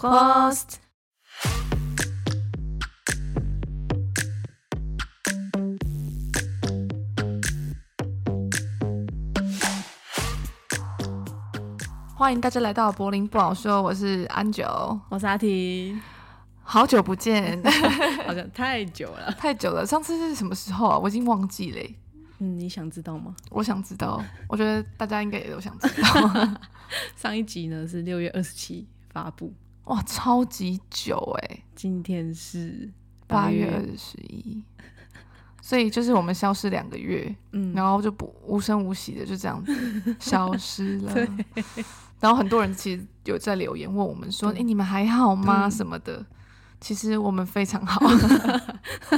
[0.00, 0.76] Prost。
[12.16, 14.64] 欢迎大家来到柏林不好说，我是安九，
[15.10, 15.94] 我是阿提，
[16.62, 17.62] 好久不见，
[18.26, 19.84] 好像太久了，太久了。
[19.84, 20.98] 上次是什么时候啊？
[20.98, 21.90] 我已经忘记了。
[22.38, 23.36] 嗯，你想知道吗？
[23.50, 26.58] 我想知道，我觉得大家应该也都想知道。
[27.16, 29.52] 上一集呢是六月二十七发布，
[29.84, 31.64] 哇，超级久哎！
[31.74, 32.88] 今天是
[33.26, 34.62] 八月二十一，
[35.60, 39.72] 所以就是我们消失两个月，嗯，然后就不无声无息的就这样子
[40.20, 41.14] 消失了。
[42.20, 46.24] 然后很多人其实有在留言问我们说：“哎、欸，你们还好吗？”什么的。
[46.80, 48.00] 其实我们非常好，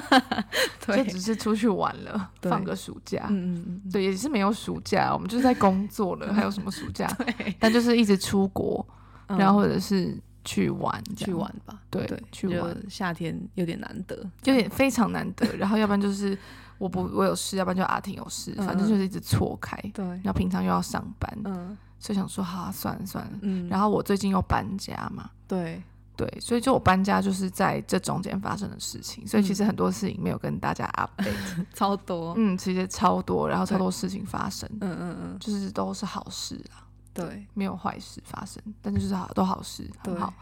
[0.97, 3.27] 就只是出去玩了，放个暑假。
[3.31, 7.07] 嗯嗯对，也是没有暑假，我们就是在工作了， 还有什么暑假？
[7.19, 8.85] 对，但就是一直出国，
[9.29, 11.81] 然后或者是去玩，去玩吧。
[11.91, 12.77] 对，去玩。
[12.89, 15.47] 夏天有点难得，有点非常难得。
[15.57, 16.37] 然后要不然就是
[16.79, 19.77] 我不我有事，要不然就阿婷有事，反正就是一直错开。
[19.95, 23.33] 对，然后平常又要上班，嗯，所以想说，好，算了算了。
[23.43, 25.83] 嗯，然后我最近又搬家嘛，对。
[26.15, 31.33] 对，所以就我搬家就是在这中间发生的事情，所以其实很多事情没有跟大家 update，
[31.73, 36.85] 超多，嗯，其实超多，然后超多事情发生，嗯嗯嗯，就是都是好事啊，
[37.15, 40.33] 对，没有坏事发生，但就是好都好事，很好，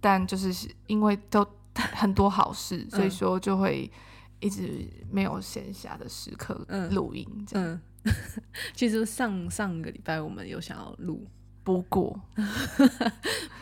[0.00, 0.52] 但就是
[0.86, 1.46] 因为都
[1.94, 3.90] 很多好事，所以说就会
[4.40, 6.54] 一直没有闲暇的时刻
[6.90, 7.80] 录音，嗯，
[8.74, 11.26] 其实上上个礼拜我们有想要录。
[11.64, 12.20] 不过，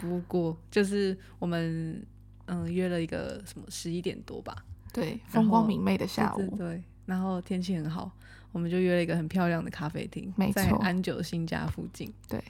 [0.01, 2.03] 不过就是我们
[2.47, 4.57] 嗯约了一个什么十一点多吧，
[4.91, 8.09] 对，风光明媚的下午，对，然后天气很好，
[8.53, 12.41] 我们就约了一个很漂亮的咖啡厅，没错，在安久新家附近，对，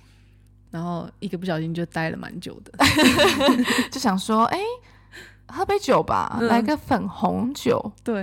[0.71, 2.73] 然后一个不小心就待了蛮久的，
[3.91, 4.59] 就想说，哎，
[5.49, 8.17] 喝杯酒吧，来个粉红酒，对，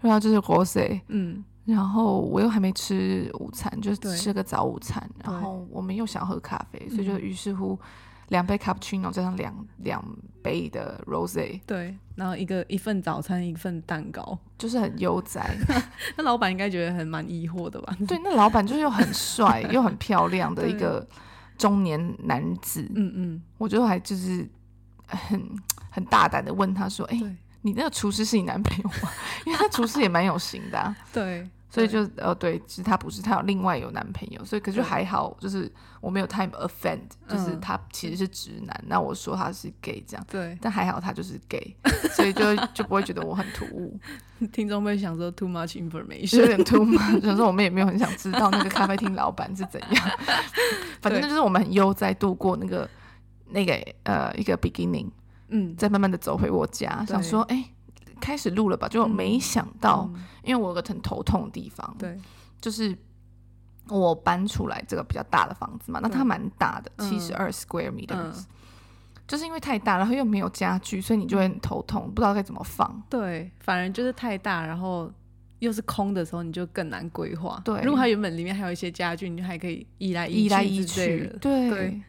[0.00, 1.44] 然后就是 rosé，嗯。
[1.66, 5.02] 然后我又还没吃午餐，就吃个早午餐。
[5.24, 7.80] 然后我们又想喝咖啡，所以就于是乎
[8.28, 10.04] 两杯 cappuccino 加上两两
[10.42, 11.60] 杯的 rose。
[11.66, 15.56] 对，然后一个一份早餐，一份蛋糕，就是很悠哉。
[16.16, 17.96] 那老板应该觉得很蛮疑惑的吧？
[18.06, 21.06] 对，那老板就是又很帅 又很漂亮的一个
[21.58, 22.82] 中年男子。
[22.94, 24.48] 嗯嗯，我就还就是
[25.06, 25.40] 很
[25.90, 27.20] 很大胆的问他说：“哎。”
[27.66, 29.10] 你那个厨师是你男朋友吗？
[29.46, 35.68] 因为他厨师也蛮有型的，啊，对，所以就呃对，其实他不是，他有另外有男朋友，所以可是还好，就是
[36.00, 41.76] 我没有太 offend，就是他其实是直男，那我说他是 gay 这样，对，但还好他就是 gay，
[42.14, 43.98] 所以就就不会觉得我很突兀。
[44.52, 50.10] 听众会想说 too much information，有点 too much，想说我们也没有很想知道那个咖啡厅老板是怎样，
[51.02, 52.88] 反正就是我们很悠哉度过那个
[53.50, 53.74] 那个
[54.04, 55.10] 呃一个 beginning。
[55.48, 57.64] 嗯，再慢慢的走回我家，想说，哎，
[58.20, 60.10] 开始录了吧，就没想到，
[60.42, 62.18] 因为我有个很头痛的地方，对，
[62.60, 62.96] 就是
[63.88, 68.44] 我搬出来这个比较大的房子嘛，那它蛮大的，七十二 square meters，
[69.26, 73.02] 就是因为太大，然后又没有家具，所以你就会很头痛，不知道该怎么放。
[73.08, 75.10] 对，反而就是太大，然后
[75.58, 77.60] 又是空的时候，你就更难规划。
[77.64, 81.26] 对，如果它原本里面还有一些家具，你就还可以移来移来移去。
[81.40, 82.02] 对。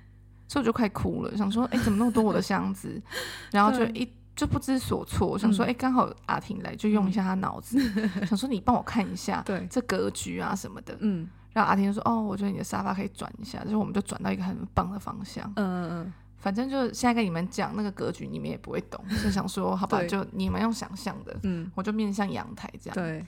[0.48, 3.02] 所以我就快哭了，想说，哎、欸，怎么那么多我的箱子？
[3.50, 11.28] 然后就一就不知所措，想说，哎、欸，刚好阿婷来，就用一下他脑子，嗯、想说你帮我看一下， 对，这格局啊什么的，嗯。
[11.54, 16.14] 然后阿婷就说，哦，我觉得你的沙发可以转一下，就是我们就转到一个很棒的方向，嗯嗯嗯。
[16.38, 23.26] 反正就现在跟你们讲那个格局，你们也不会懂，就想说，好吧，就你们用想象的，嗯，我就面向阳台这样，对。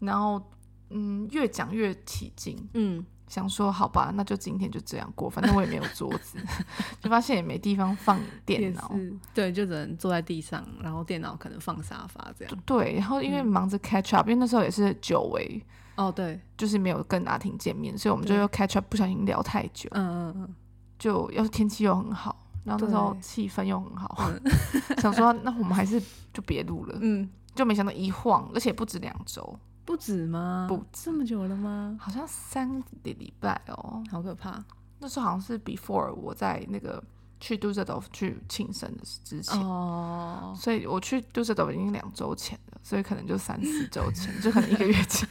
[0.00, 0.42] 然后，
[0.88, 3.04] 嗯，越讲越起劲，嗯。
[3.28, 6.38] 想说好吧，那就今天就这样过，反正我也没有桌子，
[7.00, 8.94] 就发现也没地方放电脑，
[9.34, 12.58] 对，就只能坐在地上，然后电脑可能放沙发这样。
[12.64, 15.60] 对，然后因为忙着 catch up，、嗯、因为那时候也是久违，
[15.96, 20.54] 哦对，就是没有跟阿婷见面，所以我们就又 catch up，不小心聊太久，嗯嗯嗯，
[20.98, 24.30] 就要是天气又很好，然后那时候气氛又很好，
[25.02, 26.00] 想说那我们还是
[26.32, 29.58] 就别录了，嗯，就没想到一晃，而且不止两周。
[29.86, 30.66] 不止吗？
[30.68, 31.96] 不这么久了吗？
[31.98, 34.62] 好像三个礼拜哦，好可怕。
[34.98, 37.02] 那时候好像是 before 我在那个
[37.38, 45.28] 去杜塞尔多夫去庆生的之前哦，所以我去杜塞尔多夫已经两周前了，所以可能就三四周前， 就可能一个月前。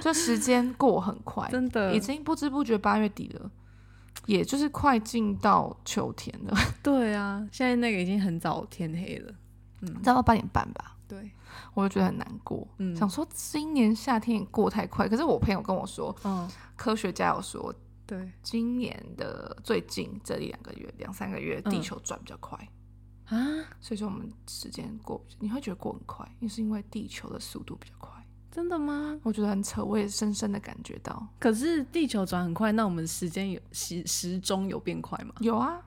[0.00, 3.50] 就时间过很快，真的已经不知不觉八月底了，
[4.26, 6.56] 也就是快进到秋天了。
[6.82, 9.32] 对啊，现在那个已经很早天黑了，
[9.82, 10.96] 嗯，差不多八点半吧。
[11.06, 11.30] 对，
[11.74, 15.08] 我就觉得很难过，嗯，想说今年夏天也过太快。
[15.08, 17.74] 可是我朋友跟我说，嗯，科学家有说，
[18.06, 22.58] 对，今年的最近这一两个月、两三个月，地球转比较快
[23.26, 23.38] 啊，
[23.80, 28.10] 所以说我们时间过，你会觉得过很快，因为是因为地球的速度比较快。
[28.50, 29.18] 真的吗？
[29.22, 31.26] 我觉得很扯，我也深深的感觉到。
[31.38, 35.32] 可是地球转很快，那我们时间有时时钟有变快吗？
[35.40, 35.80] 有啊，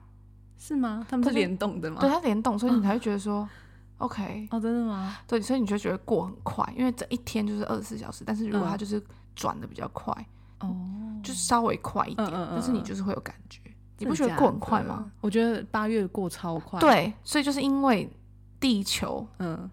[0.58, 1.06] 是吗？
[1.08, 2.00] 他们是联动的吗？
[2.00, 3.48] 对，它联动，所以你才会觉得说、嗯、
[3.98, 5.16] ，OK，哦，真的吗？
[5.26, 9.02] 对，所以你就觉得过很快，因为这一天就是二十四小时，但是如果它就是
[9.34, 10.12] 转的比较快，
[10.60, 13.60] 哦、嗯，就是稍微快一点、嗯嗯嗯，但是你就是会有感觉，
[13.98, 15.10] 你不觉得过很快吗？
[15.20, 16.80] 我觉得八月过超快。
[16.80, 18.10] 对，所以就是因为
[18.58, 19.70] 地球，嗯。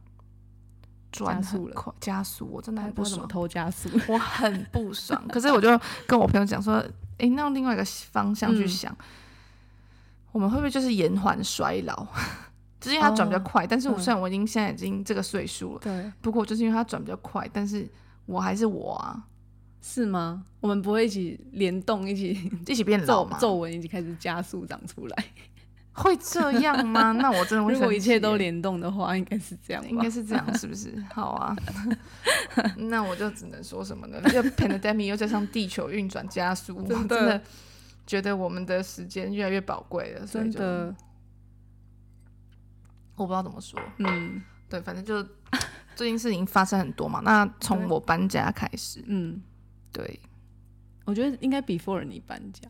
[1.15, 2.47] 加速了，加速！
[2.47, 3.27] 我真的很不爽。
[3.27, 5.23] 偷加速，我很不爽。
[5.27, 6.89] 可是我就跟我朋友讲说，哎、
[7.19, 9.05] 欸，那用另外一个方向去想、嗯，
[10.31, 12.07] 我们会不会就是延缓衰老？
[12.83, 17.88] 只是因为它转比较快，哦、但是我虽然我已经现在已经这个岁数了，对，不过就是因为它转比较快，但是
[18.25, 19.24] 我还是我啊，
[19.81, 20.44] 是吗？
[20.59, 23.38] 我们不会一起联动，一起一起变老吗？
[23.39, 25.25] 皱纹已经开始加速长出来。
[25.95, 27.12] 会这样吗？
[27.21, 27.71] 那我真的会。
[27.71, 29.89] 如果一切都联动的话，应该是这样。
[29.89, 30.91] 应该是这样，是不是？
[31.13, 31.56] 好啊。
[32.77, 34.19] 那我就只能说什么呢？
[34.25, 37.39] 这个 pandemic 又加上地球运转加速，我真的
[38.07, 40.25] 觉得我们的时间越来越宝贵了。
[40.25, 40.95] 所以就真的，
[43.15, 43.80] 我不知道怎么说。
[44.00, 45.21] 嗯，对，反正就
[45.95, 47.21] 最近事情发生很多嘛。
[47.24, 49.42] 那从我搬家开始，嗯，
[49.92, 50.19] 对，
[51.06, 52.68] 我觉得应该 before 你搬家。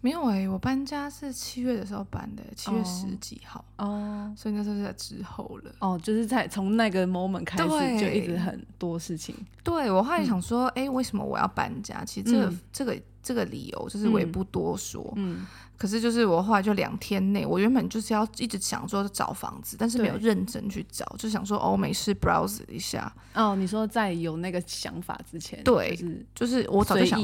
[0.00, 4.38] 没有哎、欸，我搬家是七月的时候搬的，七月十几号哦，oh.
[4.38, 9.34] 所以那时候是在之后了哦，oh, 就是在从那个 moment 开始就一直很多事情。
[9.64, 12.04] 对，我后来想说，哎、嗯欸，为什么我要搬家？
[12.04, 15.12] 其实这个、嗯、这个这个理由就是我也不多说。
[15.16, 15.44] 嗯。
[15.78, 23.14] 嗯可是就是我后来就两天内，我原本就是要一直想说找房子，但是没有认真去找，就想说哦，没事 browse 一下。
[23.32, 27.20] 哦，你说在有那个想法之前，对，就是就是我早就想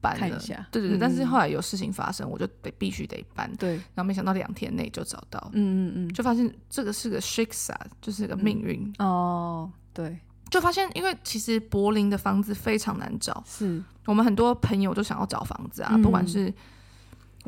[0.00, 1.00] 搬了，看一下，对对对、嗯。
[1.00, 3.52] 但是后来有事情发生，我就得必须得搬。
[3.56, 9.08] 对，然后没想到两天内就找到，嗯嗯嗯，就发现这个是个 Schicksal，就是个命运、嗯。
[9.08, 10.16] 哦，对，
[10.50, 16.54] 就发现因为其实柏林的房子非常难找，是我们很多朋友都想要找房子啊，嗯、不管是。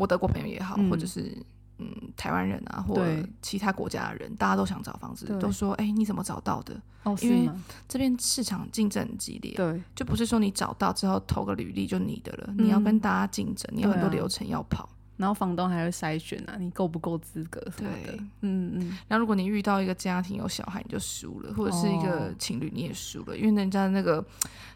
[0.00, 1.37] 我德国朋友也好，嗯、或者是
[1.76, 1.87] 嗯
[2.17, 6.81] 台湾人啊，或者其他国家的人，大家都想找房子，都说哎、欸，你怎么找到的？
[7.02, 7.50] 哦，因为
[7.87, 18.99] 这边市场竞争很激烈，对，就不是说你找到之后投个履历就你的了，嗯、你要跟大家竞争，你有很多流程要跑，啊、然后房东还会筛选啊，你够不够资格什么的，嗯嗯。
[19.06, 24.25] 然后如果你遇到一个家庭有小孩，你就输了，或者是一个情侣你也输了、哦，因为人家的那个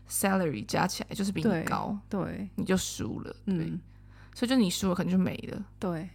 [0.08, 2.48] salary 加起来就是比你高，对，对。
[2.56, 3.54] 你就输了，对。
[3.66, 3.80] 嗯
[4.34, 5.64] 所以就你输了，可能就没了。
[5.78, 6.08] 对，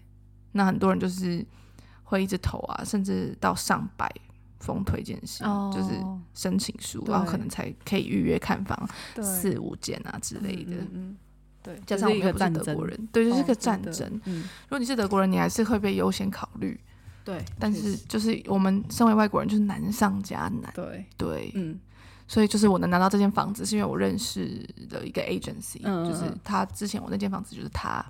[0.51, 1.45] 那很多人就是
[2.03, 4.13] 会一直投啊，甚至到上百
[4.59, 5.95] 封推荐信，哦，就是
[6.33, 8.89] 申请书，然后可能才可以预约看房
[9.21, 10.75] 四五间啊之类的。
[10.75, 11.17] 嗯，嗯
[11.63, 14.21] 对，加上我们又不是德国人，对，就是个战争。
[14.25, 16.79] 嗯，如果你是德国人，你还是会被优先考虑。
[17.23, 20.71] 对，但是就是我们身为外国人，就是难上加难。
[20.73, 21.79] 对对，嗯。
[22.29, 28.05] 所以就是我能拿到这间房子，是因为我认识的一个 agency，嗯嗯嗯，就是他之前我那间房子就是他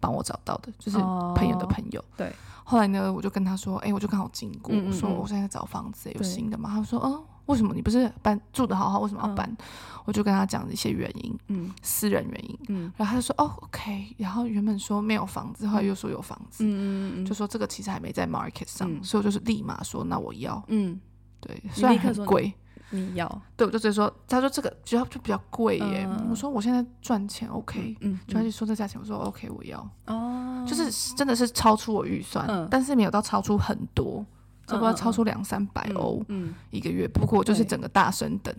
[0.00, 0.96] 帮我找到的，就是
[1.36, 2.00] 朋友的朋友。
[2.00, 2.32] 哦、对。
[2.64, 6.70] 后来呢，我就跟他说，哎、欸，我就刚好经过，我说我现在在找房子，有新的吗？
[6.72, 7.74] 他说，哦，为什么？
[7.74, 9.46] 你不是搬住的好好，为什么要搬？
[9.50, 9.56] 嗯、
[10.06, 20.98] 我就跟他讲一些原因，嗯，私人原因，嗯，然后他就说，哦，OK，然后原本说没有房子，后来又说有房子，嗯嗯嗯，就说这个其实还没在 market 上，嗯、所以我就是立马说，那我要，嗯，
[21.40, 22.54] 对，虽然很贵。
[22.90, 23.42] 你要。
[23.56, 26.28] 对，我就直接说，他说这个就要就比较贵耶、嗯。
[26.30, 29.88] 我说我现在赚钱，OK，嗯，就他就说这价钱，我说 OK，我要。
[30.06, 34.24] 哦，就是真的是超出我预算、嗯，但是没有到超出很多，
[34.66, 37.08] 差不多超出两三百欧，嗯，一个月。
[37.08, 38.54] 不过就是整个大升等，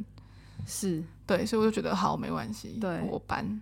[0.66, 1.04] 是。
[1.28, 3.62] 对，所以我就觉得好，没关系，对，我搬。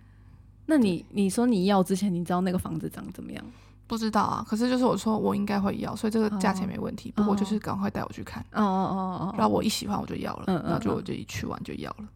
[0.66, 3.44] 那你你说你要之前，你知道那个房子长怎么样？
[3.90, 7.12] 不知道啊，可是就是我说我应该会要，所以这个价钱没问题。
[7.16, 7.24] Oh.
[7.26, 12.08] 不过就是赶快带我去看，哦哦哦哦，然后我一喜欢我就要了，嗯、然后就我就一去完就要了。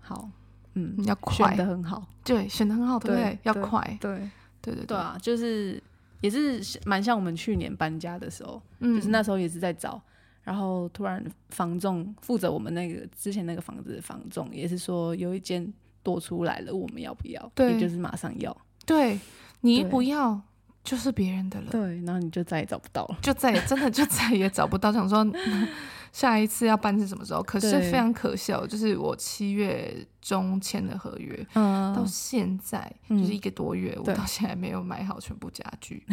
[0.00, 0.28] 好，
[0.74, 3.38] 嗯，要快，选得很好，对，选的很好，对不对？
[3.44, 4.28] 要快，对，
[4.60, 5.80] 对对对，对啊，就是
[6.20, 10.02] 也是蛮像我们去年搬家的时候，嗯，就是那时候也是在找，
[10.42, 15.72] 然后突然房仲负责我们那个之前那个房子的房仲也是说有一间
[16.02, 17.52] 多出来了，我们要不要？
[17.54, 19.16] 对，也就是马上要，对，
[19.60, 20.42] 你一不要。
[20.90, 24.92] 就是别人的了，对，然后你就再也找不到了， 就再也真的就再也找不到。
[24.92, 25.24] 想说
[26.12, 27.40] 下一次要办是什么时候？
[27.44, 36.04] 可是非常可笑，就是我七月中签的合约，嗯，到现在就是一个多月，嗯，我到现在没有买好全部家具，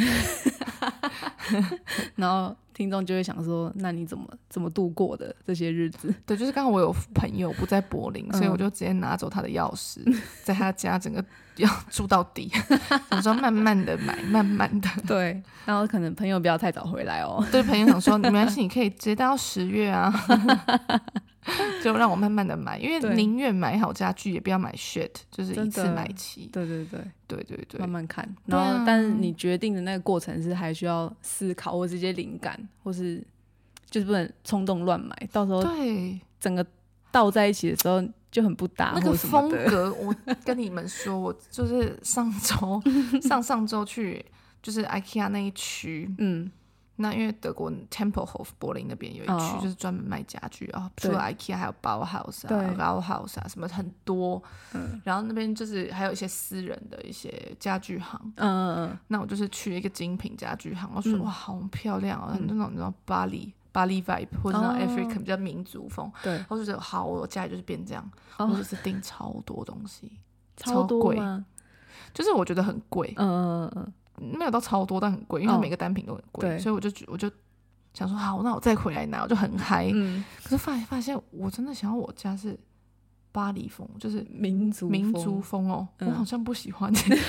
[2.16, 6.14] 然后听众就会想说，那你怎么怎么度过的这些日子？
[6.26, 10.00] 对，就是刚好我有朋友不在柏林，嗯、所以我就直接拿走他的钥匙，
[10.44, 11.24] 在他家整个
[11.58, 12.50] 要住到底。
[13.12, 14.90] 想说慢慢的买，慢慢的。
[15.06, 17.46] 对，然后可能朋友不要太早回来哦。
[17.52, 20.14] 对，朋友想说，没关系，你可以直接待到十月啊。
[21.84, 26.50] 就让我慢慢的买，因为宁愿买好家具，也不要买 shit，就是一次买齐。
[26.51, 28.27] 对对对对对对，慢慢看。
[28.46, 33.24] 然后，但是你决定的那个过程是还需要思考，或直接灵感，或是
[33.89, 36.66] 就是不能冲动乱买，到时候对整个
[37.12, 38.92] 倒在一起的时候就很不搭。
[38.96, 42.82] 那个风格， 我跟你们说，我就是上周
[43.22, 44.24] 上上周去
[44.62, 46.51] 就是 IKEA 那一区，嗯。
[47.00, 54.42] 那因为德国 Tempelhof 柏林那边有一区就是专门卖家具，然后除了 IKEA 还有 Bauhaus 啊、Bauhaus 啊什么很多，
[55.04, 70.12] 然后那边就是还有一些私人的一些家具行，嗯嗯，那我就是去一个精品家具行，我说哇好漂亮啊，那种那种巴黎巴黎 vibe 或者那种 African 比较民族风，对，我就觉得好，我家里就是变这样，我就是订超多东西，
[70.56, 71.18] 超贵，
[72.12, 73.94] 就是我觉得很贵，嗯嗯嗯。
[74.20, 77.30] 没有到超多，但很贵，因为每个单品都很贵，哦、所以我就我就
[77.94, 79.92] 想说，好，那我再回来拿，我就很嗨。
[79.94, 82.58] 嗯、可是发发现，我真的想要我家是
[83.32, 87.22] 巴黎风，就是民族民族风哦，嗯、我好像不喜欢这个，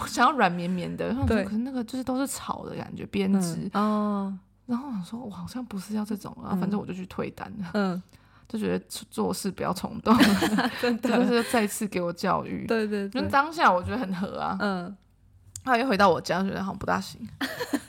[0.00, 1.14] 我想要软绵绵的。
[1.26, 4.38] 对，可是那个就是都是草的感觉，编织、嗯、哦。
[4.66, 7.70] 然后我想说，我好像不是要这种啊，反正我就去退单了。
[7.74, 8.02] 嗯。
[8.48, 8.78] 就觉得
[9.10, 10.16] 做事不要冲动，
[10.80, 12.64] 真的 就是再次给我教育。
[12.64, 14.56] 对对对，就当下我觉得很合啊。
[14.60, 14.96] 嗯。
[15.66, 17.20] 后来又回到我家，觉得好像不大行。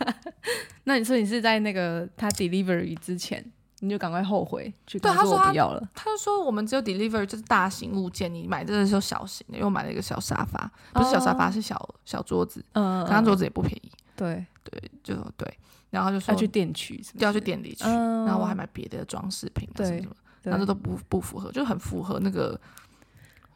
[0.86, 3.44] 那你说你是在那个他 delivery 之前，
[3.80, 5.90] 你就赶快后悔去跟他说我不要了。
[5.94, 12.66] 他就说我们只有 delivery 就是大型物件，你买这个时候小型的，因为我买了一个小沙发，不是小沙发，是小小桌子。
[12.74, 13.92] 嗯，刚刚桌子也不便宜。
[14.16, 15.48] 对对，就对。
[15.90, 17.84] 然后就说要去店取，就要去店里取。
[17.84, 22.60] 然后我还买别的装饰品啊什么什么，然后这都不不符合，就很符合那个。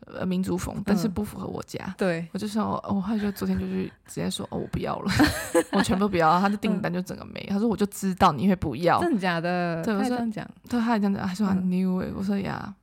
[0.08, 1.80] 呃，民族风，但是不符合我家。
[1.86, 5.12] 嗯、对，我就说，我后来就昨天就去直接说，哦，我不要了，
[5.72, 6.40] 我全部不要。
[6.40, 7.40] 他的订单就整个没。
[7.50, 9.00] 嗯、他说，我就知道你会不要。
[9.00, 9.82] 真的假的？
[9.84, 10.46] 对，我说这样讲。
[10.68, 11.28] 对，他也这样讲。
[11.28, 12.14] 他说 I knew it。
[12.16, 12.74] 我说呀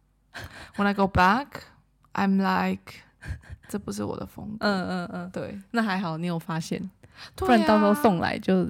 [0.76, 1.46] ，When I go back,
[2.14, 2.94] I'm like，
[3.68, 4.66] 这不是我的风格。
[4.66, 5.60] 嗯嗯嗯，对。
[5.72, 6.88] 那还好，你有发现，
[7.34, 8.66] 不然到时候送来就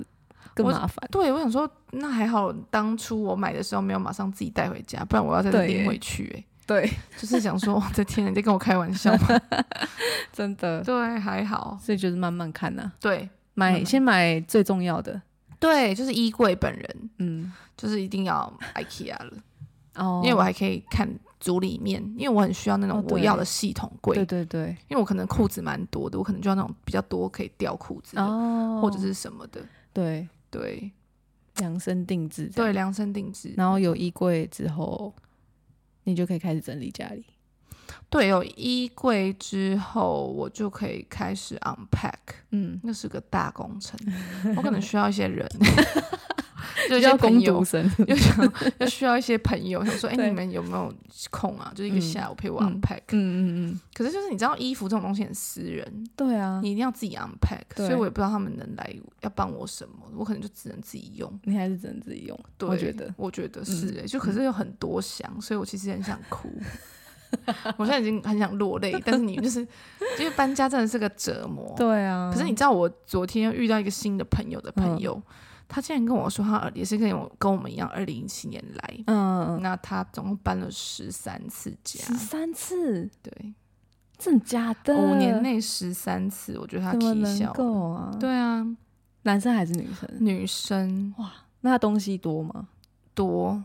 [0.54, 1.06] 更麻烦。
[1.10, 6.34] 对，我想说，那还好，当初我买的时候没有马上自己带回家，不然我要再拎回去。
[6.34, 6.44] 哎。
[6.68, 9.28] 对， 就是想说，我的天，你在跟我开玩笑吗？
[10.30, 12.92] 真的，对，还好，所以就是慢慢看呐。
[13.00, 15.20] 对，买先买最重要的，
[15.58, 19.32] 对，就是衣柜本人，嗯， 就是一定要 IKEA 了
[19.94, 21.08] 哦，因为我还可以看
[21.40, 29.62] 组里面，因为我很需要那种我要的系统柜，对对对，因为我可能裤子蛮多的，我可能就要那种比较多可以吊裤子的，或者是什么的，
[29.94, 30.92] 对对，
[31.56, 35.14] 量身定制，对，量身定制，然后有衣柜之后。
[36.08, 37.22] 你就可以开始整理家里。
[38.08, 42.14] 对，有衣柜之后，我就可以开始 unpack。
[42.50, 43.98] 嗯，那是个大工程，
[44.56, 45.46] 我可能需要一些人，
[46.88, 50.92] 就叫工读生， 又想 又需要一些朋友，想说，哎，你们有没有
[51.30, 51.72] 空啊？
[51.74, 53.00] 就是一个下午陪我 unpack。
[53.10, 53.80] 嗯嗯嗯。
[53.94, 61.40] 可是就是你知道，衣服这种东西很私人，对啊，你一定要自己 unpack，所以我也不知道他们能来要帮我什么，我可能就只能自己用。
[61.44, 62.38] 你还是只能自己用？
[62.56, 66.48] 对，我觉得，我觉得是哎，就可是有很多想，所以我其实很想哭。
[67.76, 69.60] 我现在已经很想落泪，但是你就是
[70.18, 71.74] 因为搬家真的是个折磨。
[71.76, 72.30] 对啊。
[72.32, 75.22] 可是你知道，我昨天又遇到一个新的朋友的朋友，嗯、
[75.68, 78.98] 他竟然跟我说，他也是跟我跟我们一样，二零一七年来。
[79.06, 79.60] 嗯。
[79.62, 82.02] 那他总共搬了十三次家。
[82.04, 83.08] 十三次？
[83.22, 83.54] 对。
[84.16, 84.96] 真的假的？
[84.96, 87.52] 五年内十三次，我觉得他挺小。
[87.52, 88.10] 够啊？
[88.18, 88.66] 对啊。
[89.22, 90.08] 男生还是女生？
[90.18, 91.14] 女生。
[91.18, 92.68] 哇，那他东西多吗？
[93.14, 93.62] 多。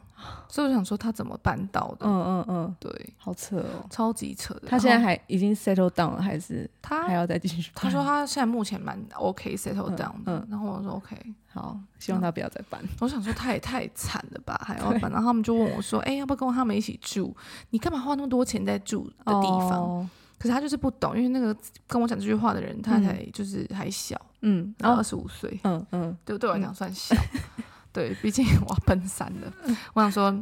[0.47, 2.05] 所以我想说他怎么办到的？
[2.05, 4.67] 嗯嗯嗯，对，好扯哦，超级扯的。
[4.67, 7.71] 他现在还已经 settle down 了，还是他还要再继续？
[7.75, 10.47] 他说他现在目前蛮 OK settle down 的。
[10.49, 11.17] 然后我说 OK，
[11.53, 12.81] 好，希望他不要再搬。
[12.99, 15.11] 我想说他也 太惨了吧，还要搬。
[15.11, 17.35] 然后他们就问我说：“哎，要不要跟他们一起住？
[17.69, 21.55] 你干嘛花那么多钱在住的地方？”可是他就是不懂，因为那个
[21.87, 27.15] 跟我讲这句话的人，他才就是还小，嗯，然后二十五岁，嗯嗯，对，对我来讲算小。
[27.93, 29.53] 对，毕竟我要奔三了。
[29.93, 30.35] 我想说，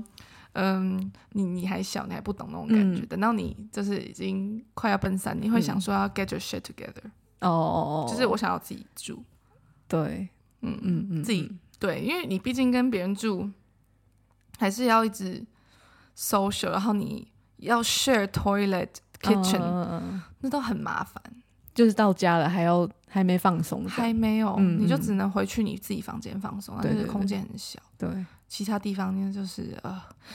[0.53, 3.06] 嗯，你你还小，你还不懂那种感觉。
[3.06, 7.06] 等到你就是已经快要奔三，你会想说要 get your shit together。
[7.41, 9.22] 哦哦哦，就是我想要自己住。
[9.88, 10.27] 对，
[10.62, 13.50] 嗯嗯嗯，自己对，因为你毕竟跟别人住，
[14.58, 15.46] 还是要一直
[16.15, 17.27] social，然后你
[17.58, 18.89] 要 share toilet
[19.22, 19.60] kitchen，
[20.39, 21.22] 那都很麻烦。
[21.74, 29.91] 就是到家了还要还没放松，还没有，嗯、你就只能回去你自己房间放松，但是空间很小，对，对，其他地方呢就是呃，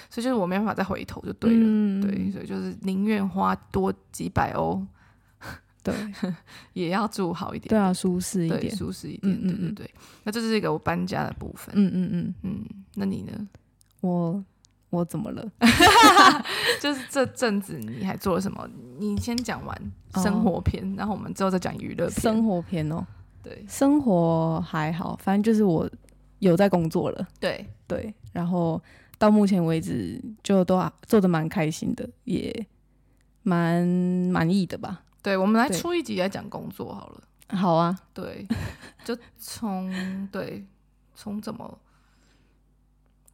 [0.09, 4.83] 所以就是我没办法再回头就对了，嗯、对，所以就是宁愿花多几百欧，
[5.92, 6.32] 对，
[6.74, 9.88] 也要住好一点，对啊，舒适一点，舒适一点，嗯嗯对，
[10.24, 12.64] 那这是一个我搬家的部分，嗯嗯嗯嗯，
[12.94, 13.48] 那你呢？
[14.00, 14.44] 我。
[14.90, 15.44] 我怎么了？
[16.80, 18.66] 就是这阵子你还做了什么？
[18.98, 22.20] 你先讲完生活篇，哦、然后我们之后再讲娱乐篇。
[22.20, 23.04] 生活篇哦，
[23.42, 25.90] 对，生活还好，反正就是我
[26.38, 27.26] 有在工作了。
[27.40, 28.80] 对对，然后
[29.18, 32.66] 到目前为止就都做的蛮开心的，也
[33.42, 35.02] 蛮满意的吧。
[35.26, 37.23] 对，我们来出一集来讲工作好了。
[37.49, 38.47] 好啊，对，
[39.04, 40.64] 就从对
[41.16, 41.78] 从怎么。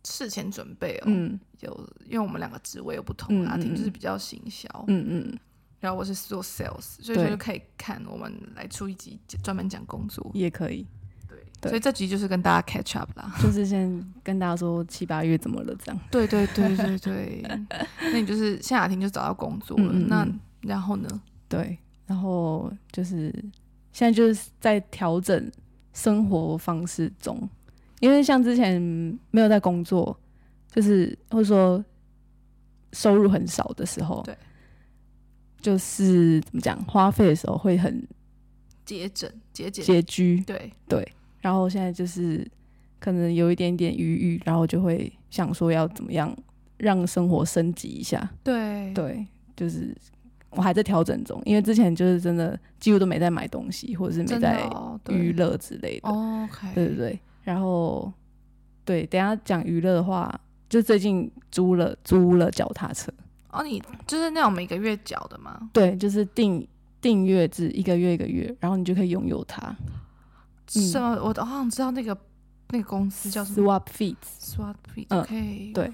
[0.05, 5.39] 事前准备哦，嗯，有，因为我们两个职位又不同，阿婷就是比较行销，嗯嗯，
[5.79, 10.29] 然后我是做 sales，所以就可以看我们来出一集专门讲工作。
[10.35, 10.85] 也可以，
[11.61, 17.43] 对，所以这集就是跟大家 catch up 啦，就是先跟大家说七八月怎么了这样，对对对对对，
[18.13, 20.27] 那你就是现在阿婷就找到工作了，那
[20.63, 21.09] 然后呢？
[21.53, 23.33] 对，然后就是
[23.93, 25.51] 现在就是在调整
[25.93, 27.49] 生活方式中。
[28.01, 28.83] 因为像之前
[29.31, 30.19] 没有在工作，
[30.73, 31.85] 就是或者说
[32.93, 34.37] 收入很少的时候，对，
[35.61, 38.05] 就是怎么讲，花费的时候会很
[38.85, 41.13] 节俭、节俭、拮据，对对。
[41.41, 42.45] 然后现在就是
[42.99, 46.37] 可能有一点点余裕，然后就会想说要怎么样
[46.79, 49.97] 让生活升级一下，对对，就是
[50.53, 54.69] 我还在调整中，因为之前就是真的几乎都没在买东西，或者是没在
[55.09, 56.11] 娱乐之类的，
[56.75, 57.21] 对对对。
[57.43, 58.13] 然后，
[58.85, 60.33] 对，等下讲娱乐的话，
[60.69, 63.11] 就最近租了租了脚踏车。
[63.51, 65.69] 哦，你就是那种每个月缴的吗？
[65.73, 66.67] 对，就是订
[67.01, 69.75] 订阅制，一个月一个月，然后你就可以拥有它。
[70.69, 71.17] 什么？
[71.23, 72.17] 我好像知道那个
[72.71, 74.17] 那个公司叫什么？Swap Feet。
[74.41, 75.07] Swap Feet。
[75.09, 75.73] OK。
[75.75, 75.93] 对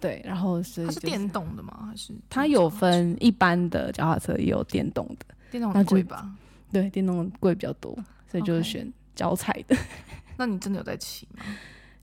[0.00, 1.88] 对，然后是它是电动的吗？
[1.90, 5.34] 还是它有分一般的脚踏车，也有电动的。
[5.50, 6.30] 电动很贵吧？
[6.72, 7.96] 对，电动贵比较多，
[8.30, 9.76] 所以就是选脚踩的。
[10.36, 11.44] 那你真的有在骑吗？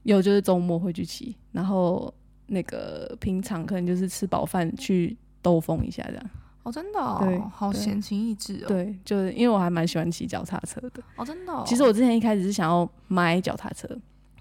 [0.03, 2.12] 有，就是周末会去骑，然后
[2.47, 6.30] 那个平常可能就是吃饱饭去兜风一下这样。
[6.63, 8.67] 哦，真的哦，对，好闲情逸致哦。
[8.67, 11.04] 对，就是因为我还蛮喜欢骑脚踏车的。
[11.15, 11.63] 哦，真的哦。
[11.67, 13.88] 其实我之前一开始是想要买脚踏车，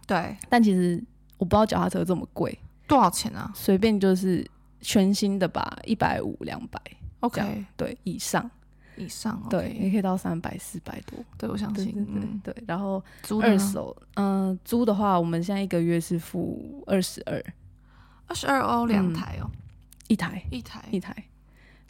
[0.07, 1.03] 对，但其实
[1.37, 2.57] 我不知道脚踏车这么贵，
[2.91, 3.51] 多少钱啊？
[3.55, 4.47] 随便就是
[4.81, 6.79] 全新的吧，一百五、两百
[7.21, 8.51] ，OK，对，以上。
[8.97, 11.19] 以上对，也可以到三百四百多。
[11.39, 12.65] 对，我相信，对对对。
[12.67, 17.43] 然后租二手，嗯，租的话，我们现在一个月是付二十二，
[18.27, 19.49] 二十二欧两台哦，
[20.09, 21.17] 一台一台一台。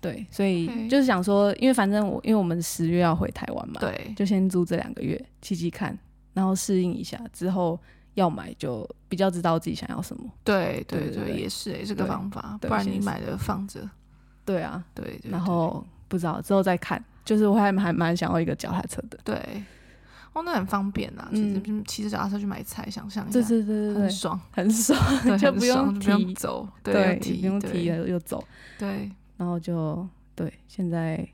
[0.01, 5.99] 对，所以就是想说，因为反正我因为我们十月要回台湾嘛，对，就先租这两个月骑骑看，
[6.33, 7.77] 然后适应一下，之后
[8.15, 10.31] 要买就比较知道自己想要什么。
[10.45, 13.89] 对对对，也是诶，这个方法，不然你买了放着。
[14.45, 15.85] 对啊，对，然后。
[16.11, 19.17] 不知道之后再看，就是我还还蛮想要一个脚踏车的。
[19.23, 19.63] 对，
[20.33, 21.29] 哦，那很方便啊。
[21.31, 24.99] 其实骑着脚踏车去买菜，想象一下，对对对对，很爽，很爽，
[25.39, 28.43] 就不用不用走，对，不用提了又走，
[28.77, 31.25] 对，然后就对，现在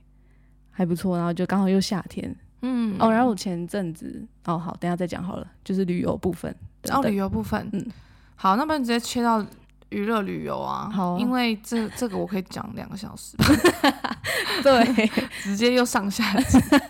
[0.70, 2.36] 还不错，然后就刚好又夏天，
[2.66, 6.54] 嗯，哦，然后我前阵子，哦，好，等下再讲好了，就是旅游部分，
[6.90, 7.86] 哦，旅游部分，嗯，
[8.34, 9.44] 好，那不然直接切到。
[9.90, 13.36] 娱乐旅游啊，好，因为这这个我可以讲两个小时，
[14.60, 15.08] 对，
[15.44, 16.24] 直接又上下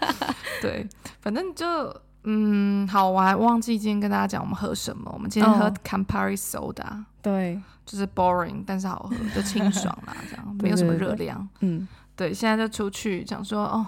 [0.63, 0.89] 对，
[1.21, 11.87] 反正就嗯，好，我还忘记今天跟大家讲我们喝什么，我们今天喝 Campari Soda，对，就是 boring 但是好喝，就清爽啦，这样没有什么热量，嗯，
[12.17, 13.87] 对，现在就出去想说哦，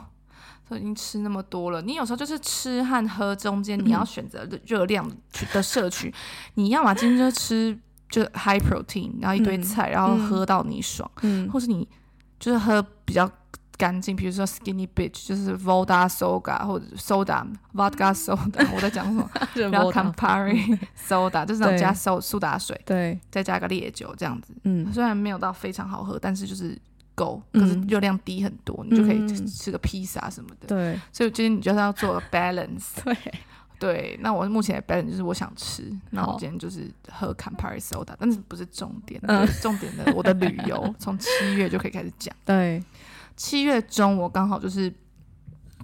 [0.68, 5.08] 都已经吃那么多了，你有时候就是吃和喝中间你要选择热量
[5.52, 6.12] 的摄取，
[6.54, 7.78] 你要么今天就吃。
[8.10, 11.86] 就 high protein，然后一堆菜，嗯、然后喝到你爽，嗯、或是你
[12.40, 13.30] 就是喝比较
[13.76, 19.30] 干净，比如说 skinny bitch，就是 vodka soda 或者 soda vodka soda，我在讲什么？
[19.70, 24.54] 然后 Campari soda 就是那种加苏苏打水，对，再加个烈酒这样子。
[24.64, 26.74] 嗯，虽然没有到非常好喝，但是就是
[27.18, 30.68] 够，可是热量低很多，嗯、你就可以吃个披萨什么的。
[30.68, 33.02] 对，所以今天你就是要做 balance。
[33.04, 33.16] 对。
[33.80, 42.34] 对，那我目前的 balance 就是我想吃，那我今天就是喝 Campari Soda，但是不是重点，嗯、重点的我的旅游 从七月就可以开始讲。
[42.44, 42.82] 对，
[43.36, 44.92] 七月中我刚好就是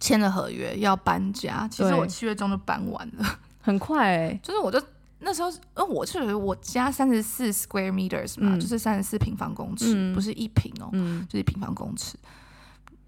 [0.01, 4.83] 签了合约要搬家，其实我七月中就搬完了，很快 就是我就
[5.24, 12.16] 那时候，呃，我是我家三十四 square meters 嘛，嗯、就是三十四平方公尺，嗯、不是一平哦，嗯、就是一平方公尺。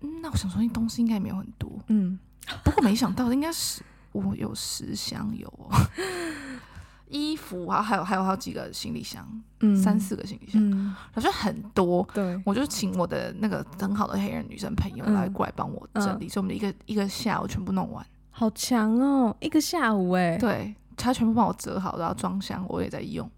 [0.00, 1.70] 嗯，那我想说，那东西应该没有很多。
[1.88, 2.18] 嗯，
[2.64, 5.70] 不过没想到应该是我有十箱有哦。
[7.08, 9.24] 衣服啊，还有还有好几个行李箱，
[9.60, 12.06] 嗯，三四个行李箱，好像、嗯、很多。
[12.12, 18.04] 对，我就请我的那个很好的黑人女生朋友来过来帮我整理，嗯、所以我们一个一个下午全部弄完。
[18.32, 20.36] 好强哦，一个下午哎。
[20.36, 23.30] 对，他全部帮我折好，然后装箱，我也在用，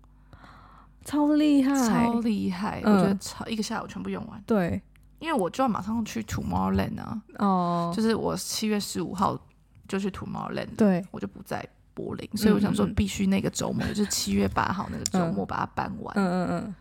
[1.04, 2.80] 超厉害，超厉害！
[2.84, 4.42] 嗯、我觉得超一个下午全部用完。
[4.46, 4.80] 对，
[5.18, 9.38] 因为我就要马上去 Tomorrowland 啊，哦，就是我七月十五号
[9.86, 11.66] 就去 Tomorrowland，对，我就不在。
[11.94, 16.14] 柏林，所以我想说必须那个周末，嗯、就是七月八号那个周末把它搬完。
[16.16, 16.74] 嗯嗯嗯。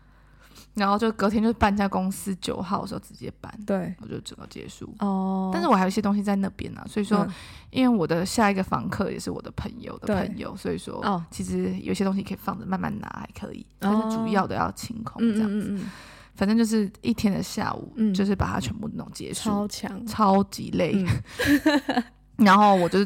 [0.78, 3.52] 然后就隔天就搬家公司，九号的时候直接搬。
[3.66, 4.94] 对，我就整个结束。
[5.00, 5.50] 哦。
[5.52, 7.34] 但是我还有一些东西在那边呢、啊，所以说，嗯、
[7.70, 13.66] 因为我的下一个房客也是我的朋友的朋友，所以说，哦，其实有些东西可以放着慢慢拿，还可以。
[13.78, 15.68] 但是主要的要清空这样子。
[15.70, 15.90] 嗯嗯嗯。
[16.34, 19.50] 反正就是一天的下午，嗯、就是把它全部弄结束。
[19.50, 20.94] 超强，超级累。
[20.94, 22.04] 嗯、
[22.46, 23.04] 然后我就。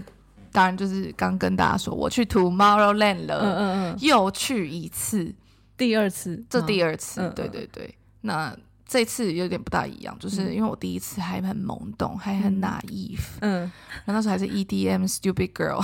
[0.55, 5.35] 当然，就是刚跟大家说，我去 Tomorrowland 了，嗯嗯嗯，又去一次，
[5.87, 7.95] 第二次，这第二次，嗯、对对对。
[8.23, 13.61] 那这次有点不大一样，就是因为我第一次还很懵懂，还很 naive，嗯，
[14.05, 15.81] 然后那时候还是 EDM stupid girl，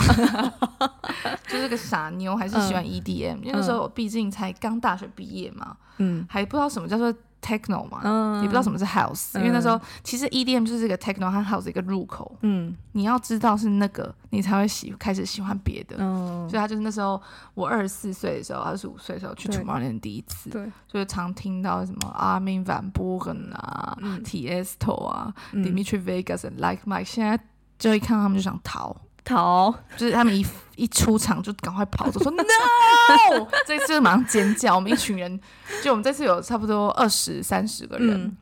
[1.48, 7.12] 就是个傻妞，还是喜欢 EDM，、嗯、因为那时候我毕竟才刚大学毕业嘛，嗯，还不知道什么叫做。
[7.40, 17.20] Techno 嘛，嗯、也不知道什么是 house，、嗯、因为那时候其实 EDM 就是这个 techno 和 house 一个入口，嗯，你要知道是那个，你才会喜开始喜欢别的，嗯，所以他就是那时候
[17.54, 27.38] 我二十四岁的时候，二十五岁的时候去 Tomorrowland 第一次，对，所以常听到什么 Armin van Buuren 啊、嗯、Tiesto 啊、嗯、Dimitri Vegas 和 Like Mike，现在
[27.78, 28.96] 就一看到他们就想逃。
[29.24, 32.44] 逃，就是他们一一出场就赶快跑走，说 no，
[33.66, 34.74] 这次马上尖叫。
[34.74, 35.40] 我们一群人，
[35.82, 38.24] 就我们这次有差不多二十三十个人。
[38.24, 38.36] 嗯、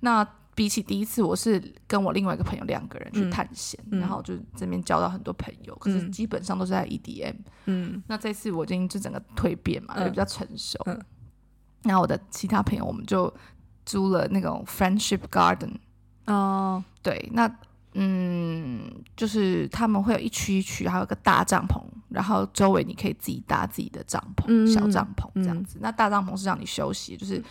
[0.00, 5.74] 那比起第一次，我是跟我另外一个朋友两个人去探险，嗯、然后就这边交到很多朋友。
[5.76, 7.34] 可是基本上都是在 EDM。
[7.66, 10.78] 嗯，那这次我已经就整个蜕变嘛，就比较成熟。
[10.86, 11.00] 嗯，
[11.82, 13.32] 然后我的其他朋友，我们就
[13.86, 15.76] 租了那种 Friendship Garden。
[16.26, 17.50] 哦，对，那。
[18.00, 25.78] 嗯，就是他们会有一区一区，还有个大帐篷，然后周围你可以自己搭自己的帐篷，嗯、小帐篷这样子。
[25.78, 27.42] 嗯、那大帐篷是让你休息，就是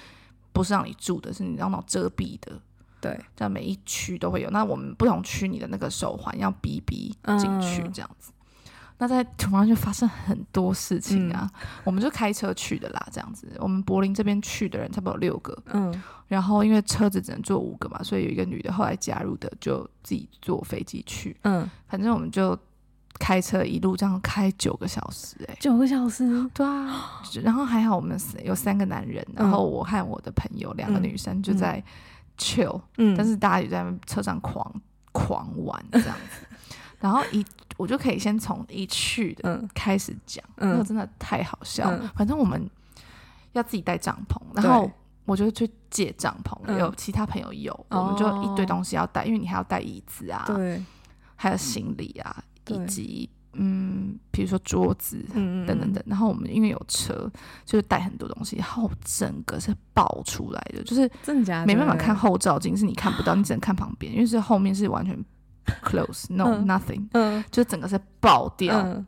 [0.54, 2.60] 不是让你住的，是你让那种遮蔽的。
[3.02, 4.50] 对，在每一区都会有。
[4.50, 8.32] 那我们不同区，你的那个手环要逼逼进去这样子。
[8.32, 8.37] 嗯
[9.00, 13.48] 那在突然就发生很多事情啊，嗯、我们就开车去的啦，这样子。
[13.60, 22.58] 我们柏林这边去的人差不多有六个，嗯，然后因为车子只能坐五个嘛，所以有一个女的后来加入的，就自己坐飞机去，嗯，反正我们就
[23.20, 31.84] 开车一路这样开九个小时、欸，哎，九个小时，对啊，然后还好我们有三个男人，然后我和我的朋友两个女生就在
[32.38, 34.82] chill，嗯，但是大家也在车上狂
[35.12, 36.27] 狂玩这样子，
[37.08, 37.46] 然后一。
[37.78, 41.88] 我就可以先从一去的开始讲，那个、嗯、真的太好笑。
[41.91, 42.67] 嗯、反正我们
[43.52, 44.89] 要自己带帐篷，然后
[45.26, 50.84] 我就去借帐篷，对有其他朋友有，嗯、我们就一堆东西要带，因为你还要带椅子啊，对
[51.36, 56.04] 还有行李啊，以及嗯，比如说桌子等等等。
[56.08, 57.32] 然后我们因为有车，
[57.63, 65.24] 就是带很多东西，然后整个是爆出来的，就是真的没办法看后照镜，是你看不到，你只能看旁边，因为是后面是完全。
[65.84, 69.03] Close, no, nothing，嗯，就整个是爆掉。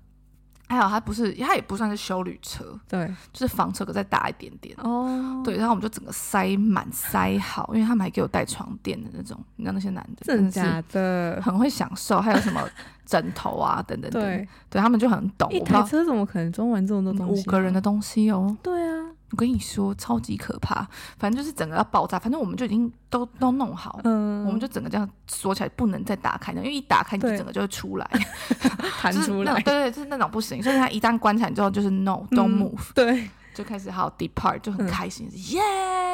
[0.71, 4.75] 还好它不是，它也不算是修旅车，对，就是房车，可再大一点点。
[4.77, 11.41] 哦，对，然后我们就整个塞满塞好，因为他们还给我带床垫的那种，你知道那些男的，真的假的？
[11.43, 12.61] 很会享受，还有什么
[13.03, 15.51] 枕头啊等等等，对，对他们就很懂。
[15.51, 17.41] 一台车怎么可能装完这么多东西？
[17.41, 18.55] 五个人的东西哦。
[18.61, 18.98] 对啊。
[19.31, 20.87] 我跟你说，超级可怕。
[21.17, 28.09] 反正就是整个要爆炸，反正我们就已经都都弄好，嗯，我们就整个这样锁起来，不能再打开的，因为一打开你就整个就会出来，
[28.99, 29.53] 弹出来。
[29.61, 30.61] 对对，就是那种不行。
[30.63, 35.61] 所以他一旦关起来之后，就是 no，don't move，对，就开始好 depart，就很开心，耶，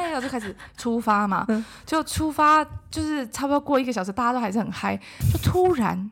[0.02, 1.46] 然后就开始出发嘛。
[1.86, 4.96] 就出发，就是差不多过一个小时，大家都还是很嗨，
[5.32, 6.10] 就突然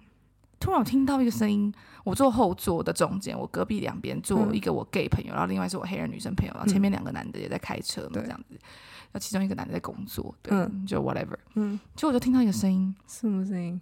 [0.58, 1.72] 突然我听到一个声音。
[2.04, 8.54] 我坐后座的中间，我隔壁两边坐一个我 gay 朋友，然后另外是我黑人女生朋友，然后前面两个男的也在开车嘛，这样子。
[8.54, 10.52] 然后其中一个男的在工作，对，
[10.86, 11.36] 就 whatever。
[11.54, 13.80] 嗯，结果我就听到一个声音，什么声音？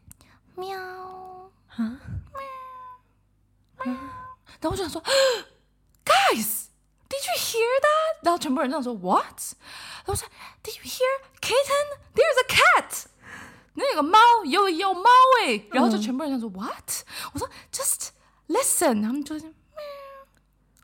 [0.55, 2.41] 喵啊喵
[3.85, 3.95] 喵。
[4.61, 5.03] 然后我就想说
[6.05, 8.25] ，Guys，did you hear that？
[8.25, 9.41] 然后全部人这样说，What？
[10.05, 10.29] 然后我说
[10.63, 13.07] ，Did you hear？Kitten，there's a cat。
[13.75, 15.09] 那个猫有有猫
[15.45, 16.91] 哎，然后就全部人想说 what？
[17.33, 18.09] 我说 just
[18.49, 19.53] listen，他们就喵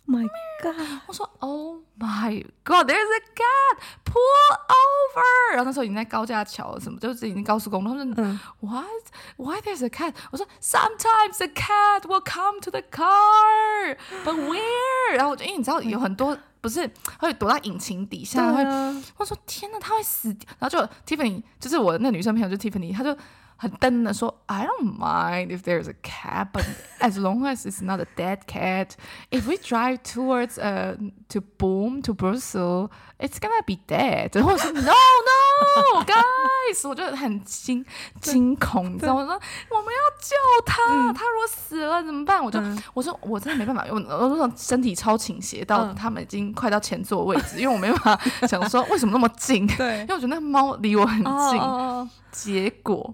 [0.08, 0.26] My
[0.62, 0.74] God！
[1.06, 5.50] 我说 Oh my God！There's a cat pull over！
[5.50, 7.90] 然后那时候已经在高架桥，什么就是已经高速公路。
[7.90, 10.14] 他说、嗯、What？Why there's a cat？
[10.30, 15.14] 我说 Sometimes a cat will come to the car，but where？
[15.14, 16.90] 然后我就因为你知道有很多不是
[17.20, 20.48] 会躲到引擎底下，会、啊、我说天哪，他会死掉。
[20.58, 23.14] 然后就 Tiffany 就是我的那女生朋友，就 Tiffany，她就。
[23.60, 26.64] 很瞪的说，I don't mind if there's a cat, but
[27.00, 28.90] as long as it's not a dead cat.
[29.30, 30.96] If we drive towards uh
[31.30, 34.30] to Boom to Brussels, it's gonna be dead.
[34.32, 37.84] 然后我说 No no guys，我就很惊
[38.20, 39.22] 惊恐，你知道吗？
[39.22, 39.40] 我说
[39.70, 42.42] 我们要救他，嗯、他如果死了怎么办？
[42.42, 53.12] 我就、嗯、我说我真的没办法，我我那种身体超倾斜到他们已经快到前座位置，嗯、因为我没办法想说为什么那么近，对，因为我觉得那个猫离我很近，哦、结果。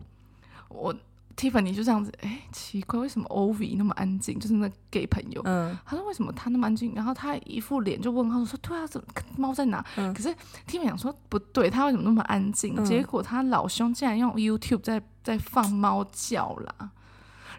[0.74, 0.94] 我
[1.36, 4.38] Tiffany 就这样子，哎、欸，奇怪，为什么 Ovi 那么安静？
[4.38, 6.92] 就是那 gay 朋友，嗯，他说为什么他那么安静？
[6.94, 9.06] 然后他一副脸就问号，说对啊，怎么
[9.36, 9.84] 猫在哪？
[9.96, 10.28] 嗯、可是
[10.68, 12.74] Tiffany 想说不对，他为什么那么安静？
[12.76, 16.90] 嗯、结果他老兄竟然用 YouTube 在在放猫叫啦，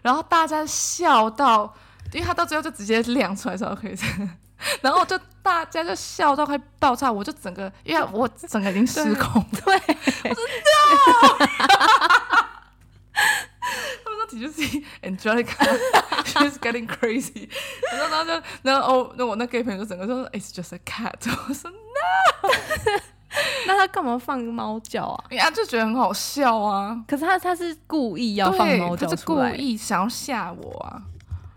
[0.00, 1.74] 然后大家笑到，
[2.14, 3.94] 因为他到最后就直接亮出来说可以，
[4.80, 9.96] 然后就大家就笑到快爆炸，我就整个因为我整个已经失控，对，对
[10.30, 11.95] 我说 no。
[14.28, 14.62] 他们说体就是
[15.02, 17.48] Angelica，she's getting crazy。
[17.92, 21.14] 然后，然后就，然后哦，那我那 gay 朋友就整个说，It's just a cat。
[21.48, 22.50] 我说 No，
[23.66, 25.24] 那他干嘛放猫叫啊？
[25.30, 27.02] 哎呀，就觉得很好笑啊。
[27.06, 31.02] 可是他他是故意要放猫叫出是故意想要吓我啊。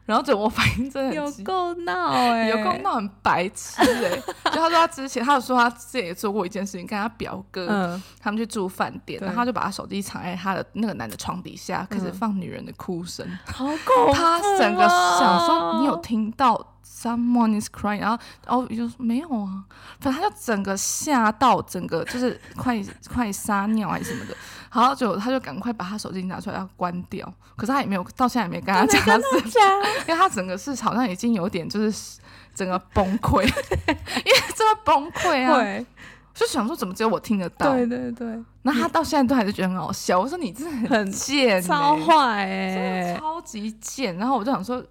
[0.10, 4.24] 然后整我反应真的有够闹哎，有够闹，很白痴哎、欸！
[4.52, 14.14] 就他说他之前，他有说他自己也做过一件事情，跟他表哥、嗯、他们去住饭店，然后他就把他手机藏在他的那个男的床底下，开始放女人的哭声，好恐怖！
[14.16, 19.64] 他整个想说你有听到 someone is crying，然后然后就说没有啊，
[20.00, 22.82] 反正他就整个吓到，整个 就是快
[23.14, 24.36] 快撒尿还是什么的。
[24.70, 29.02] 好，就他就赶快把他手机拿出来要关掉，可是他也没有到现在也没跟他讲
[30.08, 32.20] 因为他整个是好像已经有点就是
[32.54, 33.44] 整个崩溃，
[33.88, 35.86] 因为真的崩溃啊，对
[36.34, 37.74] 就想说怎么只有我听得到？
[37.74, 40.20] 对对对，那他到现在都还是觉得很好笑。
[40.20, 44.16] 我说你真的很贱、欸，超坏哎、欸，超级贱。
[44.18, 44.84] 然后我就想说。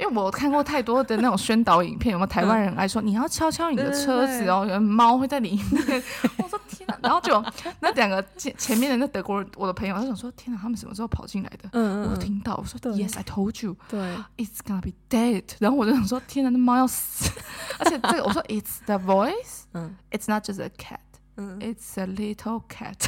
[0.00, 6.02] 因为我看过太多的那种宣导影片，有没有台湾人爱说你要敲敲你的车子哦，有猫会在里面。
[6.42, 7.44] 我说天哪，然后就
[7.80, 11.68] 那两个前前面的那德国人，我的朋友他想说天哪，他们什么时候跑进来的？
[11.72, 13.76] 嗯嗯，我听到我说 Yes, I told you.
[13.88, 14.00] 对
[14.38, 15.44] ，It's gonna be dead。
[15.58, 17.30] 然后我就想说天哪，那猫要死。
[17.78, 19.64] 而且这个我说 It's the voice.
[19.74, 21.00] 嗯，It's not just a cat.
[21.36, 22.96] 嗯，It's a little cat。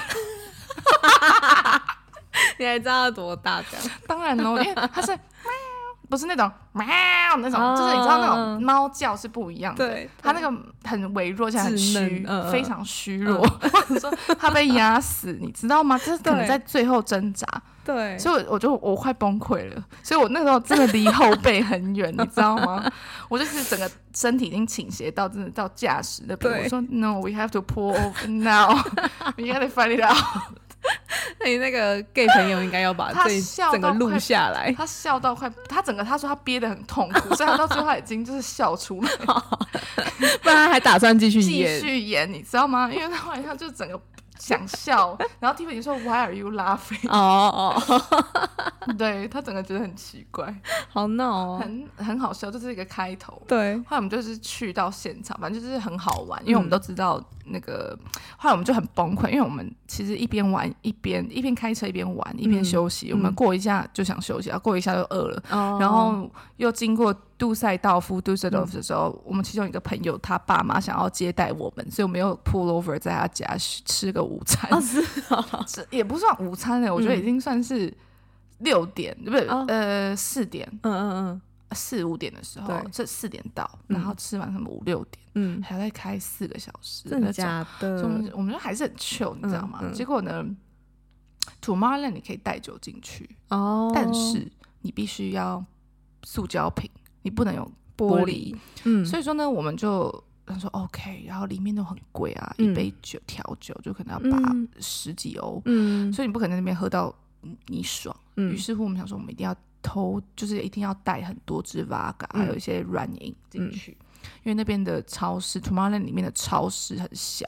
[2.58, 3.62] 你还知道它多大？
[3.70, 3.86] 这样？
[4.06, 5.18] 当然喽，因为它是。
[6.12, 6.84] 不是那种喵
[7.38, 9.88] 那种，哦、就是你知道那种猫叫是不一样的。
[9.88, 10.52] 对，它那个
[10.84, 13.40] 很微弱，而且很虚，呃、非常虚弱。
[13.40, 15.96] 或者、嗯、 说它被压死，你知道吗？
[16.04, 17.46] 就是可能在最后挣扎。
[17.82, 19.82] 对，所以我就我快崩溃了。
[20.02, 22.84] 所以我那时候真的离后背很远， 你知道吗？
[23.30, 26.52] 我就是整个身体已经倾斜到真的到驾驶那边。
[26.52, 30.22] 对我说 No，we have to pull over now，we gotta find it out。
[31.38, 33.40] 那你那个 gay 朋友应该要把这
[33.70, 34.72] 整个录下来。
[34.76, 39.10] 他笑到快，他整个他说他憋得很痛苦，所以他到最后他已经就是笑出来，
[40.42, 42.90] 不然他还打算继续演，继续演，你知道吗？
[42.92, 44.00] 因为他晚上就整个。
[44.42, 47.08] 想笑， 然后 Tiffany 说 Why are you laughing？
[47.08, 48.34] 哦哦，
[48.98, 50.52] 对他整个觉得很奇怪，
[50.90, 53.40] 好闹哦，很很好笑，就是一个开头。
[53.46, 57.96] 对，后来我们就是去到现场，反正就是很好玩，因为我们都知道那个。
[58.36, 63.12] 后来我们就很崩溃，因为我们其实一边玩一边一边开车一边玩一边休息。
[63.12, 65.42] 我们过一下就想休息，然后过一下就饿了，
[65.78, 67.14] 然后又经过。
[67.42, 74.70] 杜塞道夫 Dusseldorf 的时候，嗯、我们其中一个朋友他爸妈想要接待我们，所以我们又 pull over 在他家吃个午餐。
[74.72, 75.04] 啊是
[75.66, 77.92] 这、也不算午餐嘞，我觉得已经算是
[78.58, 87.98] 六点，嗯、不是、哦、呃四点，嗯嗯嗯，四五点的时候，这四点到，然后吃完什么五六点，嗯，还要再开四个小时，真的假的？
[88.00, 89.80] 所以我们我们就还是很 chill，你知道吗？
[89.82, 90.46] 嗯嗯、结果呢
[91.60, 94.48] ，Tomorrowland 你可以带酒进去哦，但是
[94.82, 95.64] 你必须要
[96.22, 96.88] 塑胶瓶。
[97.22, 97.62] 你不能有
[97.96, 98.56] 玻璃，玻璃。
[98.84, 107.14] 嗯，所以说呢，我们就他说 OK，然后里面都很贵啊，嗯、一杯酒调酒就可能要八十几欧，嗯，所以你不可能在那边喝到
[107.68, 117.46] 你爽，嗯，于是乎我们想说，我们一定要偷，就是一定要带很多支 Vodka，还有一些软饮进去，嗯、因为那边的超市 Tomorrowland 里面的超市很小，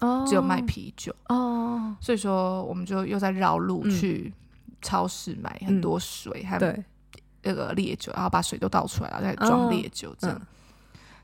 [0.00, 4.32] 哦，只有卖啤酒，哦，所以说我们就又在绕路去
[4.80, 6.84] 超市买很多水，嗯、还有对。
[7.42, 10.40] 那个烈酒，然后把水都倒出来然后，再装烈酒，这样。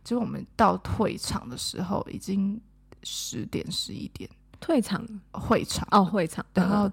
[0.04, 2.60] 结果我们到退场的时候已经
[3.02, 4.28] 十点十一点。
[4.60, 5.86] 退场，会场。
[5.90, 6.90] 哦，会场，然后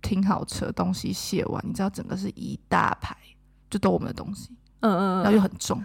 [0.00, 3.16] 停好车，东西卸完，你知道整个是一大排，
[3.68, 5.76] 就都我们的东西，嗯嗯，然后又很重，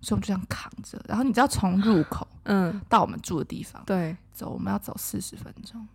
[0.00, 1.00] 所以我们就这样扛着。
[1.06, 5.86] 然后你知道从入口嗯到我们住的地方，对，走我们要走四十分钟，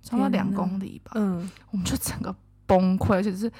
[0.00, 2.34] 差不多两公里吧，嗯，我们就整个
[2.66, 3.52] 崩溃，而且是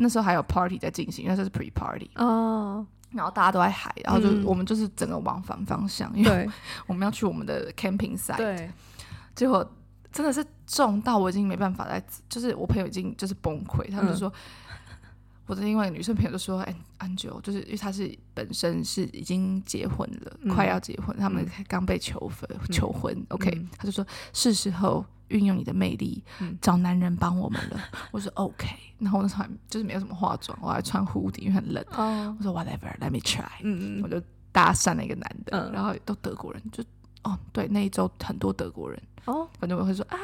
[0.00, 6.48] 那时候还有 party 在进行，因为这是 pre party 哦，然后大家都在嗨，然后就我们就是整个往反方向，因为
[6.86, 8.70] 我们要去我们的 camping site，对。
[9.34, 9.64] 结果
[10.12, 14.28] 真的是重到我已经没办法再，就是我朋友已经就是崩溃，他们就说，
[14.68, 14.76] 嗯、
[15.46, 27.80] 我的另外一个女生朋友就说，哎，安九，就是因为她是本身是已经结婚了，嗯、快要结婚，他们刚被求婚，嗯、求婚，OK，他、嗯、就说是时候运用你的魅力、嗯、找男人帮我们了。
[28.12, 31.84] 我说 OK，然后我那时候还就是没有什么化妆，我还穿 hoodie，因为很冷。
[31.92, 36.84] 哦、我说 Whatever，Let me try，嗯嗯，我就搭讪了一个男的，嗯、然后都德国人，就
[37.22, 39.00] 哦对，那一周很多德国人。
[39.26, 40.16] 哦，反正我会说啊，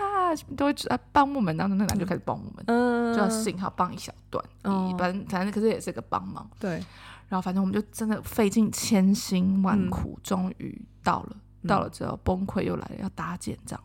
[0.56, 6.82] 都会啊帮我们，然后那男就开始帮我们，嗯，就要幸好帮一小段，嗯，反正反正可是也是个帮忙，对。
[7.28, 13.82] 然后反正我们就真的费尽千辛万苦，终于到了，到了之后崩溃又来了，要搭建帐篷，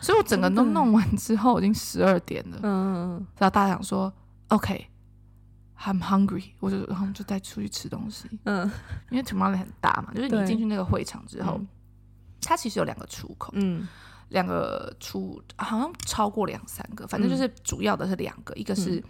[0.00, 4.12] 所以我整个都弄完之后已经十二点了，嗯，然后大家想说
[4.48, 8.70] ，OK，I'm hungry，我就然后就再出去吃东西，嗯，
[9.10, 11.60] 因为 Tomorrowland 很大嘛，就是你进去那个会场之后。
[12.40, 13.86] 它其实有两个出口，嗯，
[14.28, 19.02] 两个出好像超过两三个，反正就是主要的是两个，嗯、一个是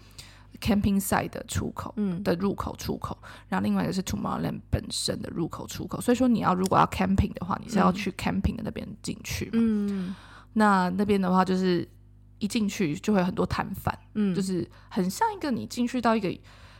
[0.60, 3.16] camping site 的出口，嗯，的入口出口，
[3.48, 6.00] 然后另外一个是 Tomorrowland 本身的入口出口。
[6.00, 10.16] 所以说你要如果要 camping 的话，你是要去 camping 的那边进去嘛，嗯，
[10.58, 11.88] 那那边的话就是
[12.38, 16.30] 一进去就会有很多摊贩，嗯，就是很像一个你进去到一个。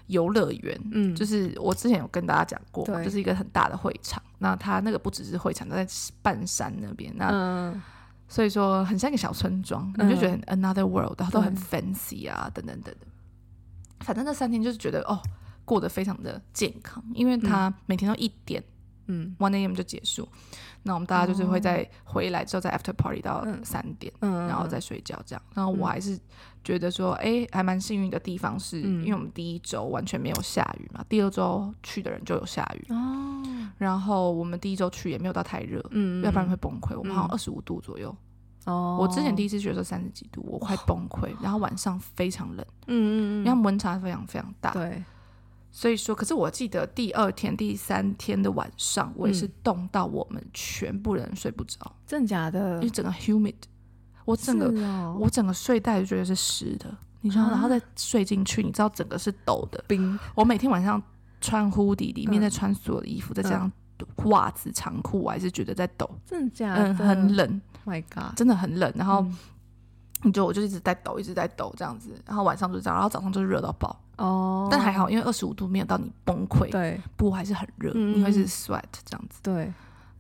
[0.09, 4.23] 游乐园，嗯，就是我之前有跟大家讲过，对就是一个很大的会场。
[4.39, 5.87] 那它那个不只是会场，它在
[6.23, 7.83] 半山那边，那、嗯、
[8.27, 13.07] 所以说很像一个小村庄，嗯、你就觉得 another world，然后都很 fancy 啊，等等等等。
[14.01, 15.21] 反正那三天就是觉得哦，
[15.67, 18.65] 过得非常的健康，因为它每天都一点，
[19.09, 19.75] 嗯，one a.m.
[19.75, 20.27] 就结束。
[20.83, 25.43] 那我们大家就是会在回来之后，在 after party 到三点，嗯，然后再睡觉这样。
[25.55, 26.19] 然后我还是
[26.65, 33.43] 觉得说，哎，还蛮幸运的地方是，因为我们第一周完全没有下雨嘛，第二周去的人就有下雨哦。
[33.77, 36.97] 然后我们第一周去也没有到太热，嗯，要不然会崩溃。
[36.97, 38.15] 我们好像二十五度左右
[38.65, 38.97] 哦。
[39.01, 41.31] 我之前第一次觉得说三十几度，我快崩溃。
[41.43, 45.05] 然后晚上非常冷，嗯嗯嗯，因为温差非常非常大，对。
[45.71, 51.95] 所以说，可是我记得第二天、第三天的晚上，我也是冻到我们全部人睡不着。
[52.07, 52.75] 真的假的？
[52.77, 53.55] 因为整个 humid，
[54.25, 59.85] 我整个、哦、我整个睡袋就觉得是湿的，你知道，然后再睡进去，你知道整个是抖的。
[59.87, 60.19] 冰。
[60.35, 61.01] 我每天晚上
[61.41, 63.71] 穿 hoodie，里面再穿所有的衣服，再加上
[64.25, 66.11] 袜子、长裤，我还是觉得在抖。
[66.25, 66.85] 真的假的？
[66.89, 67.61] 嗯，很冷。
[67.85, 68.93] My God，真的很冷。
[68.97, 69.25] 然后
[70.23, 72.11] 你就我就一直在抖，一直在抖这样子。
[72.27, 73.99] 然后晚上就这样，然后早上就是热到爆。
[74.19, 79.73] 哦，oh, 但还好，因为二十五度没有到你崩溃，对，不过还是很热，嗯、因为是 sweat 这样子，对，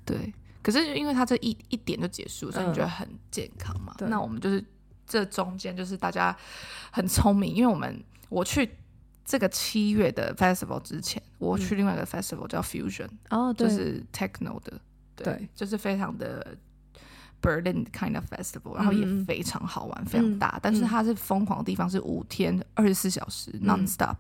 [0.05, 0.33] 对。
[0.63, 3.95] 可是因为它这一一点就结束，所以你觉得很健康嘛？
[4.01, 4.65] 嗯、那我们就是
[5.07, 6.37] 这中间就是大家
[6.91, 8.69] 很聪明，因为我们我去
[9.25, 14.81] 这个七月的 festival 之前，我去另外一个 festival 叫 Fusion，哦，就是 techno 的，
[15.17, 15.49] 对，对。
[15.55, 16.57] 就是非常的。
[17.41, 24.17] Berlin kind of festival，然后也非常好玩，嗯、非常大，嗯、但是它是疯狂的地方，是五天二十四小时 non-stop。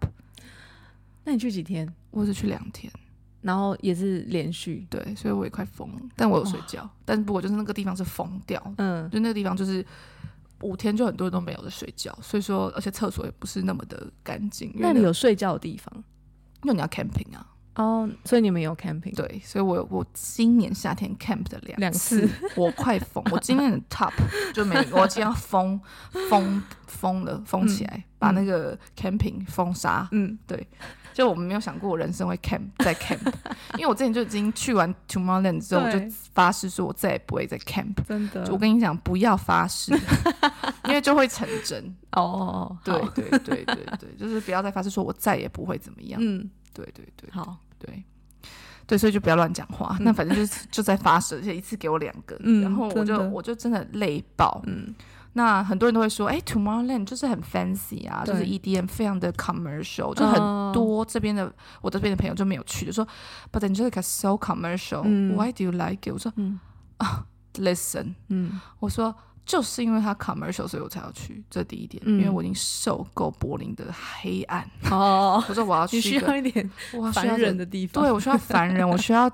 [1.25, 1.93] 那你去几天？
[2.11, 2.91] 我只去两天，
[3.43, 9.85] 然后也是连续，对，所以我也快疯了，但我有睡觉，哦、但不过就是那个地方是疯掉，嗯，就那个地方就是
[10.63, 14.73] 五天就很多人都没有在睡觉，所以说而且厕所也不是那么的干净。
[14.77, 15.93] 那你有睡觉的地方？
[16.63, 17.47] 因为你要 camping 啊。
[17.75, 19.15] 哦，oh, 所以你们有 camping？
[19.15, 24.13] 对，所以我我今年夏天 camp 的两次，两次 我快疯，我今年的 top
[24.53, 25.81] 就没，我今天要封
[26.29, 30.09] 封封了，封起来，嗯、把那个 camping 封杀。
[30.11, 30.67] 嗯，对，
[31.15, 33.33] 就我们没有想过我人生会 camp 再 camp，
[33.79, 36.01] 因为我之前就已经去完 Tomorrowland 之后，我就
[36.35, 37.95] 发誓说我再也不会再 camp。
[38.09, 39.93] 真的，我跟你讲，不要发誓，
[40.87, 41.95] 因为就会成真。
[42.13, 46.19] 哦，对对对对对，就是不要再发誓说我再也不会怎么样。
[46.21, 47.57] 嗯，对对对，好。
[47.79, 48.03] 对，
[48.89, 49.95] 对，所以就不要乱讲话。
[50.01, 54.61] 嗯、那反正就是就在发射，而且一次给我两个，嗯、然后我就我就真的累爆。
[54.67, 54.93] 嗯，
[55.35, 63.07] 那很多人都会说，哎，Tomorrowland 就是很 fancy 啊，就是 EDM 非常的 commercial，就很多这边的、哦、我这边的朋友就没有去，就说
[63.53, 66.13] ，But Angelica so commercial，Why、嗯、do you like it？
[66.13, 66.59] 我说，嗯
[66.97, 69.15] 啊， Listen，嗯，我说。
[69.49, 71.43] 就是因为它 commercial，所以我才要去。
[71.49, 73.87] 这第一点，因为我已经受够柏林的
[74.21, 74.63] 黑暗。
[74.91, 76.71] 哦， 我说我要去，需要一点
[77.15, 78.05] 烦人的地方。
[78.05, 79.31] 对，我需要烦人， 我需要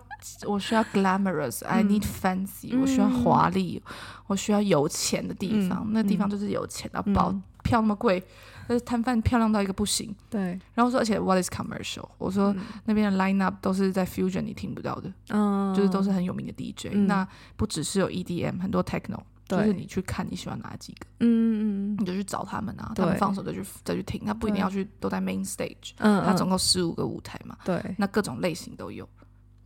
[0.46, 3.82] 我需要 glamorous，I need fancy，我需要华丽，
[4.28, 7.34] 我需要有钱的地方，那地方就是有钱的，包
[7.64, 8.22] 票那么贵，
[8.68, 10.14] 但是摊贩漂亮到一个不行。
[10.30, 12.08] 对，然后说，而且 what is commercial？
[12.18, 12.54] 我说
[12.84, 19.18] 那边的 line up 都是在 fusion 你听不到的，嗯，就是都是很有名的 DJ，那不只是有 EDM，很多 techno。
[19.46, 29.08] 就是你去看你喜欢哪几个，嗯嗯你就去找他们啊，他们放手再去再去听，他不一定要去都在 main stage，嗯，他总共十五个舞台嘛，对，那各种类型都有。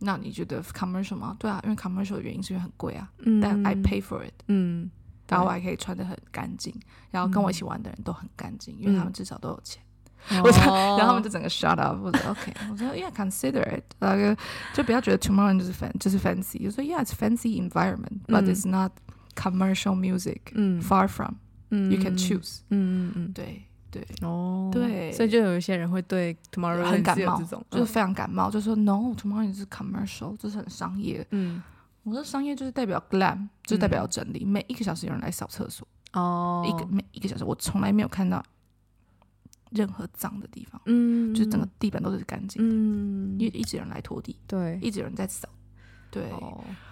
[0.01, 1.35] 那你觉得 commercial 吗？
[1.39, 3.09] 对啊，因为 commercial 的原因是因为很贵啊，
[3.41, 4.89] 但 I pay for it，嗯，
[5.27, 6.73] 然后我还可以穿的很干净，
[7.11, 9.81] 然后跟我一起玩的人都很干净，因为他们至少都有钱。
[10.43, 10.49] 我
[10.97, 14.37] 然后他们就整个 shut up，我说 OK，我说 Yeah consider it，那个
[14.73, 18.91] 就不要觉得 Tomorrowland 就是 fan 就是 fancy，就说 Yeah it's fancy environment，but it's not。
[19.39, 24.05] Commercial music，嗯，far from，you can choose，嗯嗯嗯，对对。
[24.21, 31.25] 哦，对，所以就有一些人会对 Tomorrow 很感冒，就是非常感冒，就说 No，Tomorrow 是 commercial，这是很商业。
[31.31, 31.63] 嗯，
[32.03, 35.87] 我说商业就是代表 glam，就是代表整理，每一个小时有人来扫厕所。
[36.11, 38.43] 哦，一个每一个小时，我从来没有看到
[39.71, 45.47] 任何脏的地方，嗯，就是整个地板都是干净的，嗯，因为一直有人来拖地，对，一直有人在扫，
[46.11, 46.29] 对。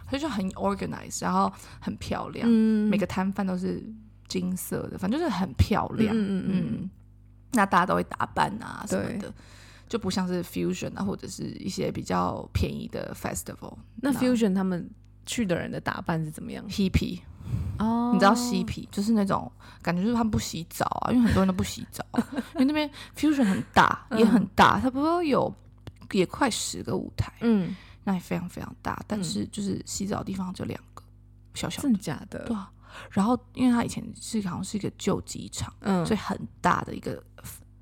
[0.08, 3.84] 它就很 organized，然后很漂亮，嗯、每个摊贩都是
[4.28, 6.16] 金色的，反正就是很漂亮。
[6.16, 6.90] 嗯嗯，嗯
[7.52, 9.34] 那大家都会打扮啊什么的，
[9.88, 13.78] 就不像是 fusion 啊或者是一些比较便宜的 festival。
[13.96, 14.90] 那 fusion 他们
[15.26, 17.20] 去的人的打扮是怎么样？hippie
[17.80, 19.50] 哦，你知道 hippie 就是那种
[19.82, 22.06] 感觉，就是他们不洗澡啊，因为很多人都不洗澡，
[22.56, 25.54] 因为那边 fusion 很大，也很大，差不多有
[26.12, 27.32] 也快十个舞台。
[27.42, 27.76] 嗯。
[28.08, 31.04] 那也非常非常大，但是就是洗澡的地方就两个，
[31.54, 31.84] 小小的。
[31.84, 32.46] 真的假的？
[32.46, 32.72] 对啊。
[33.12, 37.22] 然后，因为它以前是好像是一个旧机场，嗯，所以很大的一个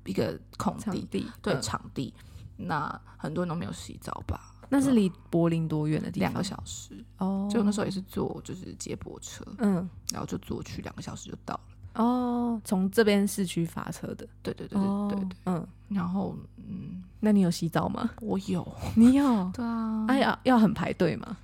[0.04, 2.12] 一个空地，对，场地。
[2.56, 4.52] 那很多人都没有洗澡吧？
[4.68, 6.28] 那是离柏林多远的地方？
[6.28, 7.48] 两个小时哦。
[7.48, 11.60] 就那时候也是坐就是接驳车，嗯，然后就坐去两个小时就到了。
[11.96, 18.10] 哦，从这边市区发车的，对对对对对对，嗯，然后嗯，那你有洗澡吗？
[18.20, 19.50] 我有，你有？
[19.54, 21.36] 对啊，哎呀，要很排队吗？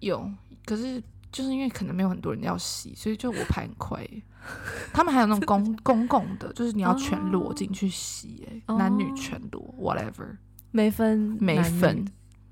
[0.00, 0.30] 有，
[0.64, 4.06] 可是就是因为可能没有很多人要洗，所以就我排很快。
[4.94, 10.36] 他们还有那种公公共的，就是你要全裸进去洗，哎，男女全裸，whatever，
[10.70, 12.04] 没分没分。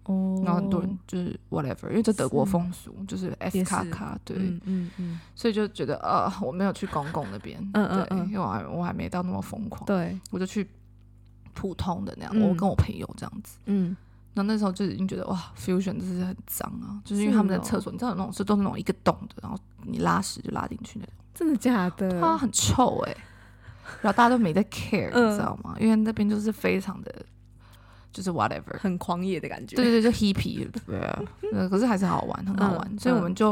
[0.07, 10.69] 哦，然后很多人就是 whatever，因为这德国风俗就是 S 卡卡，对，嗯嗯，所以就觉得呃，我没有去公共那边，嗯嗯，因为我还我还没到那么疯狂，对，我就去
[11.55, 13.97] 普通的那样，我跟我朋友这样子，嗯，
[14.35, 22.21] 那那时候就已经觉得哇，fusion 就是很脏啊，就是因为他们的厕所，你知道有那种是都是那种一个洞的，然后你拉屎就拉进去那种，真的假的？
[22.21, 23.17] 它很臭哎，
[24.03, 25.75] 然后大家都没在 care，你知道吗？
[25.81, 27.13] 因为那边就是非常的。
[28.17, 29.77] 就是 whatever，很狂野的感觉。
[29.77, 31.23] 对对对，就 hippie， 对啊。
[31.69, 32.89] 可是还是好玩，很好玩。
[32.91, 33.51] 嗯、所以我们就，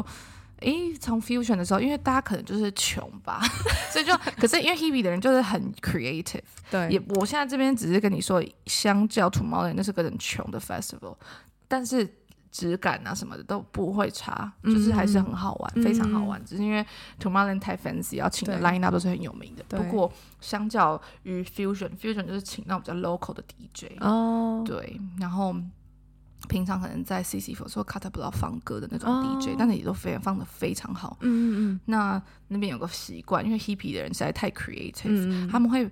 [0.61, 3.43] 诶、嗯，从 fusion 的时候，因为大家可能就是穷吧，
[3.93, 6.41] 所以就，可是因为 hippie 的人就是很 creative。
[6.71, 6.89] 对。
[6.89, 11.17] 也，我现在这边只是跟你说，相较 Tomorrowland 那是个很穷的 festival，
[11.69, 12.09] 但是。
[12.55, 16.41] 质感啊什么的都不会差，就是还是很好玩，嗯、非常好玩。
[16.45, 16.87] 只是因为
[17.21, 19.65] Tomorrowland 太 fancy，要请的 line up 都是很有名的。
[19.65, 25.01] 不过相较于 fusion，fusion 就是请那种比较 local 的 DJ 哦，对。
[25.19, 25.53] 然后
[26.49, 31.17] 平常可能在 CC4 说 Cutterblock 放歌的那种 DJ，、哦、但是也都非常放的非常好。
[31.23, 31.81] 嗯嗯嗯。
[31.87, 35.91] 那那边有个习惯，因为 hippie 的人实在太 creative，、嗯、他们会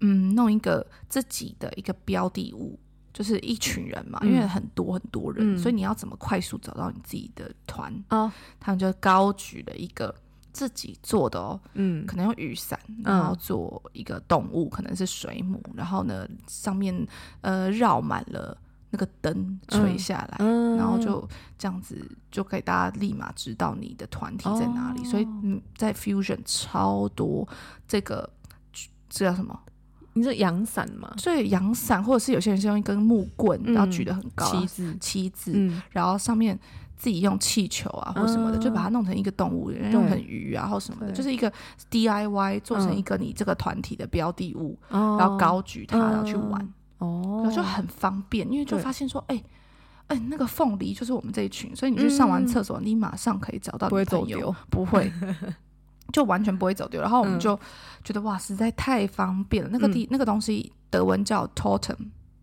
[0.00, 2.78] 嗯弄一个自己的一个标的物。
[3.12, 7.92] 就是一群人嘛，因为很多很多人，嗯、所以你要怎么快速找到你自己的团？
[8.08, 10.14] 哦，他们就高举了一个
[10.52, 17.06] 自己做的哦，嗯，可能用雨伞，然后做一个动物，嗯、可能是水母，然后呢上面
[17.42, 18.56] 呃绕满了
[18.90, 21.96] 那个灯垂下来，嗯、然后就这样子
[22.30, 25.00] 就可以大家立马知道你的团体在哪里。
[25.02, 27.46] 哦、所以嗯，在 Fusion 超多
[27.86, 28.28] 这个
[29.08, 29.58] 这叫什么？
[30.14, 31.12] 你说阳伞吗？
[31.16, 36.58] 所以阳伞，或者是有些人是用一根木棍，然后举得很高，旗子，旗子，然后上面
[36.96, 41.50] 自己用气球啊或什么的，就把它弄成一个动物，用成鱼啊或什么的，就是一个
[41.90, 46.60] DIY 做成一个你这个团体的标的物，然后高举它，然后去玩，
[46.98, 49.42] 哦，然后就很方便，因为就发现说，哎，
[50.08, 55.10] 哎，那个凤梨就是我们这一群，所以你去上完厕所，你马上可以找到你朋友，不会。
[56.12, 57.58] 就完全不会走丢，然后我们就
[58.04, 59.70] 觉得、嗯、哇，实在太方便了。
[59.72, 61.96] 那个地、嗯、那个东西德文叫 Totem，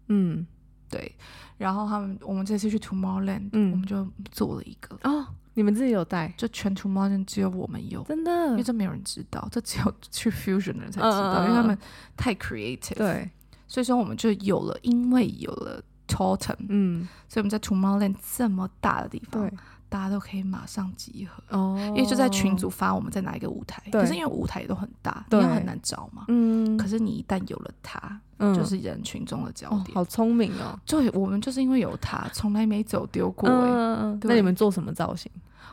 [0.07, 0.45] 嗯，
[0.89, 1.15] 对。
[1.57, 4.97] 然后他们我们这次去 Tomorrowland，嗯，我们就做了一个。
[5.03, 6.33] 哦，你们自己有带？
[6.37, 11.77] 就全 Tomorrowland 只有我们有，真的，因为这没有人知道，这只有去 Fusion 的人才知道，嗯、因为他们
[12.15, 13.29] 太 creative，对。
[13.67, 19.53] 所以说我们就有了，因为有了 Totem，嗯，所以我们在 Tomorrowland 这么大的地方，对，
[19.89, 28.21] 大家都可以马上集合哦，因为就在群组发我们在哪一个舞台，可是因为舞台都很大，对，很难找嘛，嗯，可是你一旦有了它，
[28.53, 35.31] 就是人群中的焦点，好聪明哦，对，我们就是因为有它，从来没走丢过，嗯，那你们做什么造型？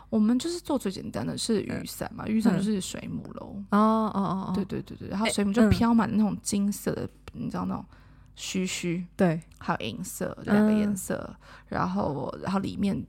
[0.09, 7.85] 我们就是做最简单的是雨伞嘛，雨伞就是水母喽，哦哦哦，对对对对，然后水母就飘满那种金色的，你知道那种。
[8.39, 11.37] 须须对，还有银色两个颜色，嗯、
[11.69, 13.03] 然后然后里面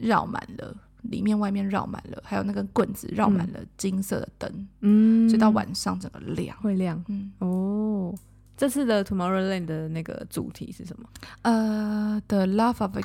[0.00, 6.56] 绕满了，里面外面绕满了，还有那根棍子绕满了金色的灯，嗯，所以到晚上整个亮。
[6.58, 7.32] 会亮，嗯。
[7.38, 8.14] 哦，
[8.56, 11.08] 这次的 Tomorrowland 的那个主题是什么？
[11.42, 12.96] 呃，The Love of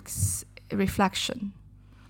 [0.69, 1.51] Reflection，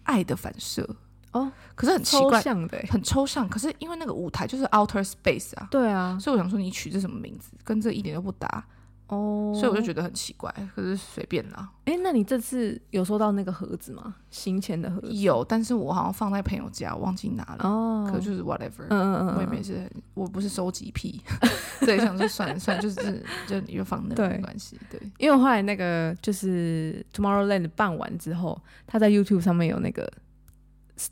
[0.03, 0.95] 爱的反射。
[1.33, 2.41] 哦，可是很奇怪，
[2.89, 8.65] 很抽象，可是因为那个舞台就是 Outer Space 啊，对啊，所以我想说你取这什么名字，跟这一点都不搭。
[9.07, 11.69] 哦，所以我就觉得很奇怪，可是随便啦。
[11.85, 14.15] 哎、欸，那你这次有收到那个盒子吗？
[14.29, 17.57] 行前的盒子有，但是我好像放在朋友家，忘记拿了。
[17.63, 21.21] 哦，可就是 whatever，嗯嗯嗯，我也没事，我不是收集癖，
[21.81, 24.77] 对，想说算了算了，就是就你就放那没关系。
[24.91, 30.11] 对，因为后来那个就是 Tomorrowland 办完之后，他在 YouTube 上面有那个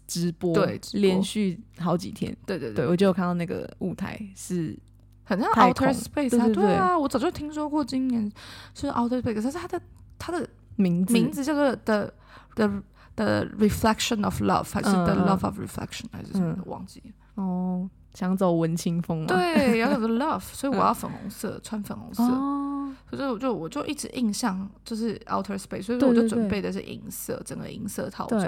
[0.06, 2.36] 直播，对，连续好几天。
[2.46, 4.78] 对对对，对，我就有看到那个舞台是。
[5.26, 8.32] 很像 Outer Space 啊，对啊，我早就听说过今年
[8.73, 9.82] 是 Outer Space，可是它的
[10.19, 12.13] 它的名字名字叫做 The
[12.55, 12.84] The
[13.15, 17.43] The Reflection of Love，还是 The Love of Reflection，还是什么的，忘记了。
[17.43, 19.26] 哦，想走文青风吗？
[19.28, 22.23] 对，要走 Love，所以 我要粉红色，穿粉红色。
[23.11, 28.41] 所以我就我就一直印象就是 Outer Space，所以我就准备的是银色，整个银色套装，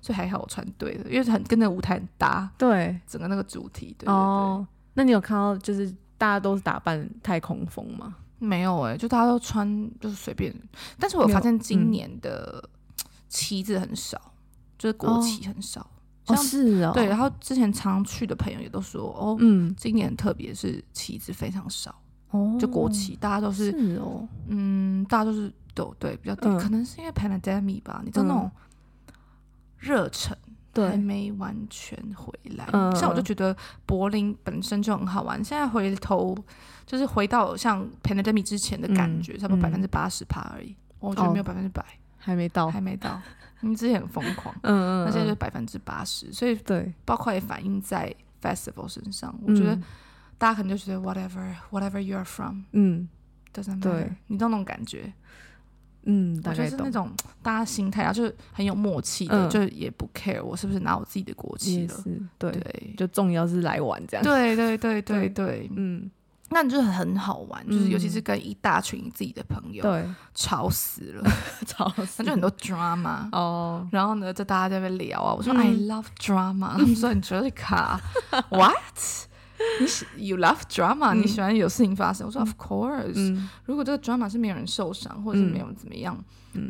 [0.00, 2.50] 所以还好我穿对了，因为很跟那个舞台很搭。
[2.58, 3.94] 对，整个那个主题。
[3.98, 4.66] 对对对。
[4.94, 5.94] 那你有看到就是？
[6.16, 8.16] 大家都是打扮太空风吗？
[8.38, 10.54] 没有哎、欸，就大家都穿就是随便。
[10.98, 12.62] 但是我发现今年的
[13.28, 14.30] 旗子很少，嗯、
[14.78, 15.80] 就是国旗很少。
[16.26, 16.92] 哦，像是哦。
[16.92, 21.94] 对，然后之前常去的朋友也都说，哦，嗯，今年特别是旗子非常少。
[22.30, 28.50] 哦，就国旗大家都是，是哦，嗯，大家都是都对比较低，嗯、可能是因为 pandemic 吧，你知道那种
[29.78, 30.36] 热忱。
[30.74, 33.56] 对，还没完全回来，嗯、像我就觉得
[33.86, 35.42] 柏林本身就很好玩。
[35.42, 36.36] 现在回头
[36.84, 40.70] 就是回到像 pandemic 之前的感觉，嗯、差不多百分之八十趴而已。
[40.70, 41.84] 嗯、我觉得没有百分之百，
[42.18, 43.20] 还没到，还没到。
[43.62, 49.34] 因为之前很疯狂，嗯嗯，那现在就百分之八十，所以对，包括也反映在 festival 身上。
[49.46, 49.74] 我觉得
[50.36, 53.08] 大家可能就觉得 whatever whatever you are from，嗯
[53.54, 55.10] ，doesn't matter，对，你知道那种感觉。
[56.06, 57.10] 嗯，大概是那种
[57.42, 61.94] 大家心态啊，就是很有默契的，就也不 care 我是不是拿我自己的国旗了，
[62.38, 64.24] 对，就重要是来玩这样。
[64.24, 66.10] 对对对 对对，嗯，
[66.50, 71.30] 那你就很好玩，就是尤其是跟一大群自己的朋友，对，吵死了，
[71.66, 73.86] 吵死，那就很多 drama 哦。
[73.90, 78.00] 然后呢，就大家在那边聊啊，我说 I love drama，他们说你觉得卡
[78.50, 78.74] what？
[79.80, 82.26] 你喜 you love drama，你喜欢有事情发生。
[82.26, 86.22] 我说 Of course，如果这个 drama 是没有人受伤，或者是没有怎么样，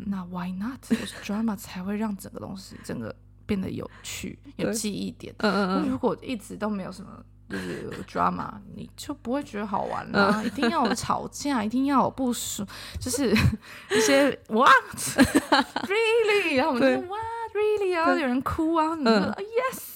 [0.07, 0.81] 那 Why not？
[0.81, 3.15] 就是 drama 才会让整个东西整个
[3.45, 5.33] 变得有趣、有记忆点。
[5.39, 5.89] 嗯嗯嗯。
[5.89, 10.41] 如果一直都没有什么就是 drama，你就不会觉得好玩啦。
[10.43, 12.67] 一定要有吵架，一定要有不爽，
[12.99, 13.29] 就是
[13.91, 14.71] 一些 What
[15.85, 16.55] really？
[16.57, 17.21] 然后我们就说 What
[17.53, 17.95] really？
[17.95, 19.95] 然后有人哭啊，你说 Yes。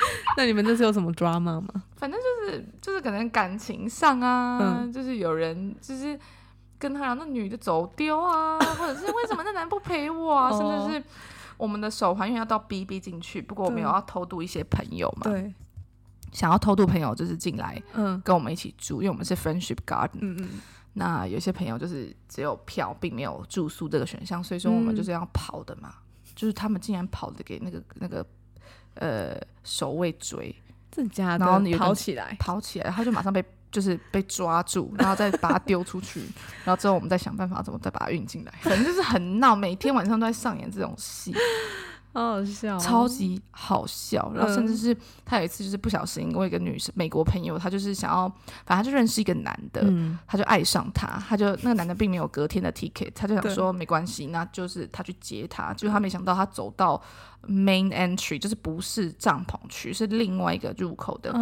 [0.36, 1.68] 那你们这是有什么 drama 吗？
[1.96, 6.18] 反正就是就是可能感情上啊，嗯、就是有人就是
[6.78, 11.04] 跟他讲那女的走丢啊， 或者是为什么那男不陪我啊，甚至是
[11.56, 15.52] 我们的手环因为要到 BB 进去，不过我们有要偷渡一些朋友嘛，对，
[16.32, 20.48] 想要偷渡朋友就是进来，嗯，跟我们一起住，因为我们是 friendship garden，嗯嗯，
[20.94, 28.24] 那有些朋友就是只有票，并没有住宿这个选项，所以说我们就是要跑的嘛，嗯、就是他们竟然跑的给那个那个。
[29.00, 30.54] 呃，守卫追，
[30.90, 31.44] 真的假的？
[31.44, 36.20] 然后你跑起来，跑起来，他就马上被就是被抓住，然后再把它丢出去，
[36.64, 41.34] 然后之后我们再想办法怎么再把它运进来，反正就是很闹，每天晚上都在上演这种戏。
[42.12, 44.32] 好好笑，超级好笑。
[44.34, 48.28] 然后甚至是他有一次就是不小心，我一个女生美国朋友，她就是想要，
[48.64, 49.82] 反正他就认识一个男的，
[50.26, 57.00] 他就爱上他，他就那个男的并没有隔天的 ticket，他就想说没关系，那就是他去接他，就他没想到他走到
[57.46, 61.32] main entry，就是不是帐篷区，是另外一个入口的，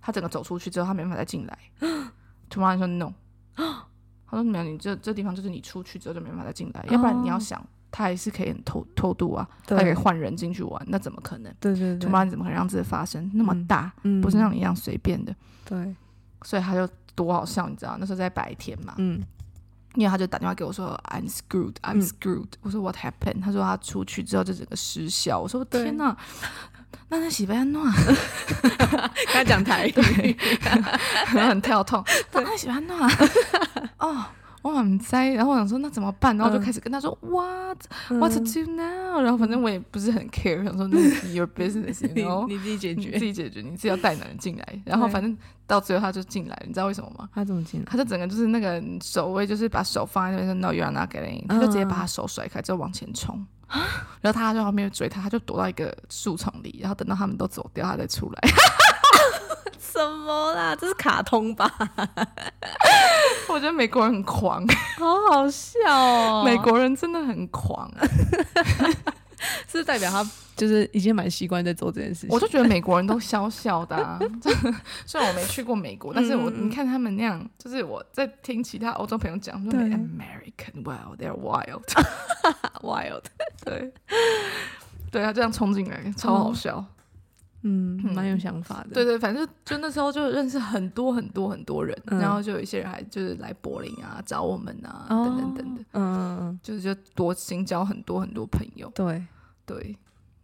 [0.00, 1.58] 他整个走出去之后，他没办法再进来。
[2.50, 3.12] 突然说 no，
[3.54, 3.86] 他
[4.32, 7.64] 说没有，你这这地方就是你出去之后就没办法再进来，要不然你要想。
[7.96, 11.50] 他还是可以很偷偷渡啊，他可以换人进去玩，那怎么可能？
[11.58, 13.30] 对对对，你怎么可能让这个发生？
[13.32, 15.34] 那么大，嗯不是像你一样随便的。
[15.64, 15.96] 对，
[16.42, 17.96] 所以他就多好笑，你知道？
[17.98, 19.22] 那时候在白天嘛，嗯，
[19.94, 22.44] 因为他就打电话给我说 I'm screwed, I'm screwed。
[22.44, 23.40] 嗯、我说 What happened？
[23.42, 25.40] 他说他出去之后就整个失效。
[25.40, 26.14] 我说天哪，
[27.08, 27.82] 那那洗白安诺，
[28.52, 30.36] 跟他讲台语，
[31.32, 32.04] 然后很跳痛。
[32.32, 32.94] 那那洗白安诺，
[33.98, 34.26] 哦。
[34.70, 36.36] 我很栽，然后我想说那怎么办？
[36.36, 44.82] 然后就开始跟他说、嗯、What What to do now？、嗯、然后反正我也不是很 care，想说那是 your business，然后你自己解决，你自己解决，你自己要带男人进来。
[44.84, 45.36] 然后反正
[45.66, 47.28] 到最后他就进来，你知道为什么吗？
[47.34, 47.86] 他怎么进来？
[47.88, 53.46] 他就整个就是那个守卫，就是把手放在那边说 No you're not getting，、嗯、他就直接把他手甩开，就往前冲。
[54.20, 58.40] 然后他在后面追他，他就躲到一个树丛里，然后等到他们都走掉，他再出来。
[59.96, 60.76] 什么啦？
[60.76, 61.72] 这是卡通吧？
[63.48, 64.62] 我觉得美国人很狂，
[64.98, 66.42] 好好笑哦！
[66.44, 67.90] 美国人真的很狂，
[69.66, 72.30] 是代表他就是已经蛮习惯在做这件事情。
[72.30, 74.18] 我就觉得美国人都笑笑的啊，
[75.06, 81.82] 虽然我没去过美国，但是我你看他们那样，就是我在听其他欧洲朋友讲说，American wild, they're wild,
[82.82, 83.22] wild，
[83.64, 83.92] 对，
[85.10, 86.76] 对他这样冲进来，超好笑。
[86.78, 86.86] 嗯，
[87.66, 88.90] 蛮有想法的。
[88.94, 95.84] 对对，反正就那时候就认识很多很多很多人，嗯、然后就有一些人还就是来柏林啊找我们啊，哦、等等等等。
[95.92, 98.90] 嗯，就是就多新交很多很多朋友。
[98.94, 99.22] 对
[99.64, 99.96] 对，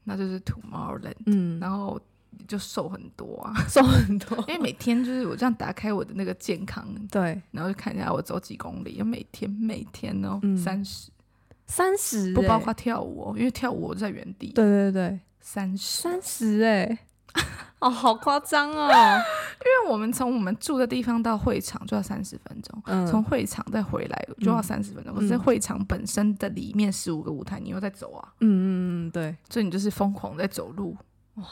[0.05, 1.15] 那就是 Tomorrowland。
[1.27, 2.01] 嗯，然后
[2.49, 4.37] 就瘦很多啊，瘦很多。
[4.49, 11.11] 因为每天就是我这样打开我的那个健康，对，然后就看一下我走几公里，每天每天哦，三十
[11.67, 14.49] 三十，不包括跳舞哦，因为跳舞我在原地。
[14.53, 16.99] 对对对，三十三十哎。
[17.81, 18.89] 哦，好夸张哦！
[19.65, 25.13] 因为我们从我们住的地方到会场就要三十分钟，从、嗯、会场再回来就要三十分钟。
[25.17, 28.33] 嗯、可是会场本身的里面十五个舞台，你又在走啊。
[28.41, 30.97] 嗯嗯嗯，对，所以你就是疯狂在走路。
[31.35, 31.45] 哇，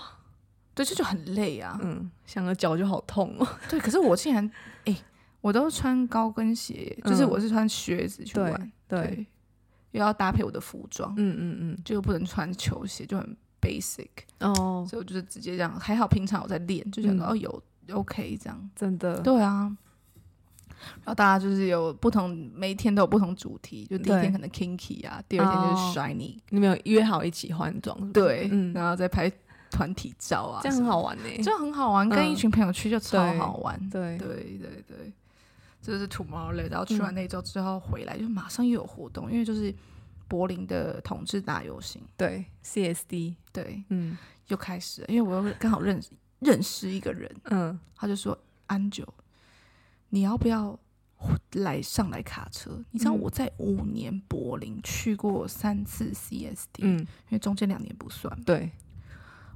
[0.75, 1.79] 对，这就很累啊。
[1.83, 3.49] 嗯，想着脚就好痛哦。
[3.69, 4.45] 对，可是我竟然，
[4.85, 4.97] 哎、欸，
[5.41, 9.27] 我都穿高跟鞋，就是我是穿靴子去玩，对，
[9.91, 11.13] 又要搭配我的服装。
[11.17, 13.37] 嗯嗯嗯，就不能穿球鞋，就很。
[13.61, 14.09] Basic
[14.41, 19.77] 哦，所以我就是直接这样，还好平常我在练，就觉得哦有 OK 这样，真的对啊。
[20.97, 26.39] 然后大家就是有不同，每一天都有不同主题，就第一天可能 kinky 啊，第二天就是 shiny。
[26.49, 28.13] 你们有约好一起换装？
[28.13, 29.31] 对，然后再拍
[29.71, 33.79] 团体照啊，这样很好玩呢，就很好玩，跟一群朋友去就超好玩。
[33.91, 35.13] 对对对对，
[35.83, 39.75] 这是 Tomorrowland，然后去完那一周之后回来就马上又有活动，因为就是。
[40.31, 44.17] 柏林的同志大游行，对 CSD，对，嗯，
[44.47, 49.05] 又开始了，因为我又刚好认识认识一个人，嗯，他就说安九，
[50.11, 50.79] 你要不要
[51.55, 52.81] 来上来卡车？
[52.93, 58.71] 你知道我在五年柏林去过三次 CSD，嗯，因为中间两年不算，对，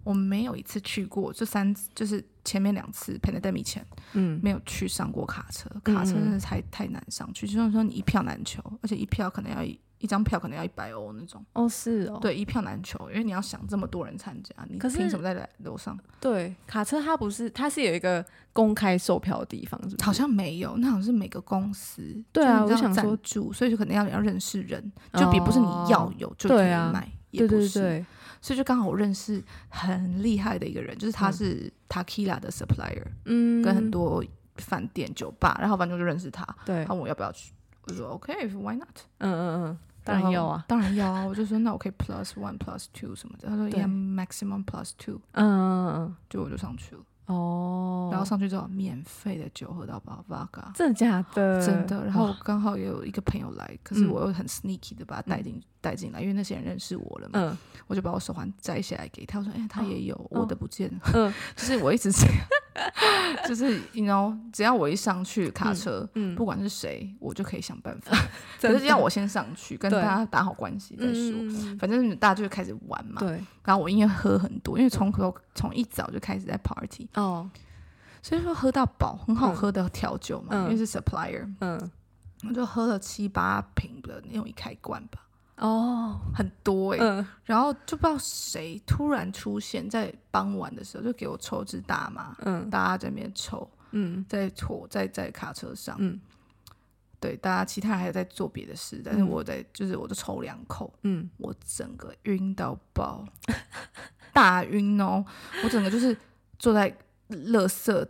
[0.02, 9.62] 我没有一次去过，这三次就是前面两次 pandemic 前，嗯，没有去上过卡车，卡车真的太太难上去，就是说你一票难求，而且一票可能要
[10.04, 10.14] 一。
[10.14, 15.34] 张票可能要一百欧那种哦，是哦，对，一票难求，因为你要想这么多人参加，你凭什么在
[15.64, 15.98] 楼上？
[16.20, 20.06] 对，卡车它不是，它是有一个公开售票的地方，是不是？
[20.06, 28.06] 好像没有，那好像是每个公司对啊，我想说住，所以就可能要要认识人，就比不是你要有就可以买，也不是，
[28.40, 34.22] 所以就刚好我认识很厉害的一个人，就是他是 Tequila 的 supplier，嗯，跟很多
[34.58, 37.52] 饭店酒吧，然后反正就认识他，对，他问我要不要去，
[37.88, 38.96] 我说 OK，Why not？
[39.18, 39.78] 嗯嗯嗯。
[40.04, 41.24] 当然要啊，当然要啊！
[41.24, 43.48] 我就说那我可以 plus one plus two 什么的。
[43.48, 45.18] 他说 yeah maximum plus two。
[45.32, 47.00] 嗯嗯嗯，就我就上去了。
[47.26, 48.10] 哦。
[48.12, 50.70] 然后上去之后，免费的酒喝到饱，Vodka。
[50.74, 51.64] 真的假的？
[51.64, 52.04] 真的。
[52.04, 57.40] 然后刚好也有一个朋友来，可是我又很 sneaky 的把他带进带进来，因为那些人认识我了嘛。
[57.40, 57.56] 嗯。
[57.86, 61.32] 我就把我手环摘下来给他，我说：“哎，他也有，我的不见了。”嗯。
[61.56, 62.36] 就是我一直这样。
[63.46, 68.16] 就是，you know，只要我一上去卡车，嗯，不管是谁，我就可以想办法。
[68.60, 71.76] 可是只要我先上去，跟大家打好关系再说。
[71.78, 73.20] 反正大家就开始玩嘛。
[73.20, 73.40] 对。
[73.64, 77.08] 然后我因为喝很多，因为从头从一早就开始在 party。
[77.14, 77.48] 哦。
[78.22, 81.46] 所以说喝到饱，很好喝的调酒嘛，因为是 supplier。
[81.60, 81.90] 嗯。
[82.48, 85.20] 我就喝了七八瓶的那种一开罐吧。
[85.56, 96.20] 哦，很多哎、欸，嗯、然后就不知道谁突然出现在傍晚的时候，就给我抽支大麻，嗯，大家在那边抽，嗯，在坐在在卡车上，嗯，
[97.20, 103.24] 对，大家其他人还有在做别的事，但是我在就是我就抽两口，嗯，我整个晕到爆，
[104.34, 105.24] 大晕哦，
[105.62, 106.16] 我整个就是
[106.58, 106.90] 坐在
[107.30, 108.08] 垃圾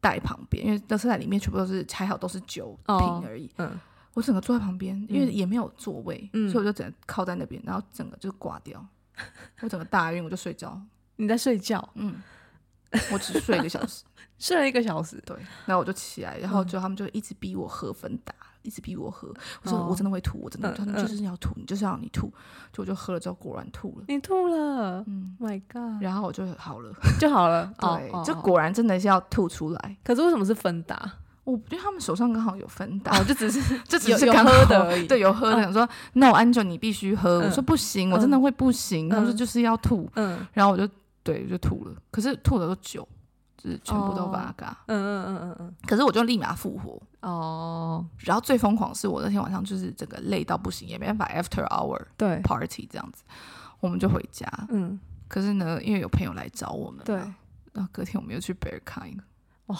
[0.00, 3.80] 袋旁边，因为垃圾袋里面全部都是还好都是酒瓶而已，哦、嗯。
[4.14, 8.84] 我整个坐在旁边，因为也没有座位，嗯、所以我就整个靠在那边，然后整个就挂掉。
[9.60, 10.80] 我整个大晕，我就睡觉。
[11.16, 11.86] 你在睡觉？
[11.94, 12.14] 嗯，
[13.12, 14.04] 我只睡一个小时，
[14.38, 15.22] 睡了一个小时。
[15.24, 15.36] 对，
[15.66, 19.32] 然后我就起来，然后就他们就一直逼我喝芬达，一直逼我喝。
[19.62, 22.32] 我说我真的会吐，我真的，他们就是要吐，你就是要你吐。
[22.72, 24.04] 就我就喝了之后，果然吐了。
[24.08, 25.04] 你吐了？
[25.06, 26.02] 嗯，My God！
[26.02, 27.72] 然后我就好了，就好了。
[27.78, 29.96] 对，就果然真的是要吐出来。
[30.02, 31.18] 可是为什么是芬达？
[31.44, 35.06] 我觉得他们手上刚好有芬达，就只是 就只是刚喝的而已。
[35.06, 37.40] 对，有喝的，想说 No，Angel 你必须喝。
[37.40, 39.08] 我说不行，我真的会不行。
[39.08, 40.08] 他说就是要吐。
[40.16, 40.88] 嗯，然后我就
[41.22, 41.94] 对，就吐了。
[42.10, 43.06] 可是吐的都酒。
[43.58, 48.04] 就是全部都八嘎，嗯嗯嗯嗯嗯，可是我就立马复活哦。
[48.18, 53.22] 然后最疯狂是我那天晚上就是整个累到不行，也没办法 after hour 对 party 这样子，
[53.78, 54.48] 我们就回家。
[54.68, 57.14] 嗯，可是呢，因为有朋友来找我们，对，
[57.72, 59.16] 然后隔天我们又去 Berghain
[59.66, 59.78] 哇，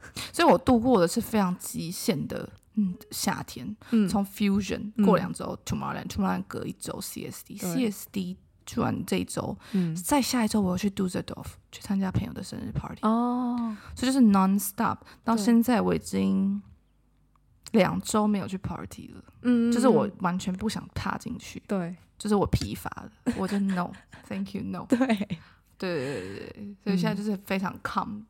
[0.32, 3.76] 所以我度过的是非常极限的嗯夏天。
[3.90, 8.36] 嗯，从 Fusion 过两周 Tomorrowland，Tomorrowland 隔一周 CSD，CSD。
[8.70, 16.60] 去完这一周，嗯，再下一周我要去 Dusseldorf 去参加朋友的生日 party 哦，所以就是 non stop 到现在我已经
[17.72, 22.90] 两周没有去 party 了，嗯，就是我完全不想踏进去，对，就是我疲乏
[23.24, 23.90] 了，我就 no
[24.28, 25.06] thank you no，对，对
[25.78, 28.22] 对对对，所以现在就是非常 calm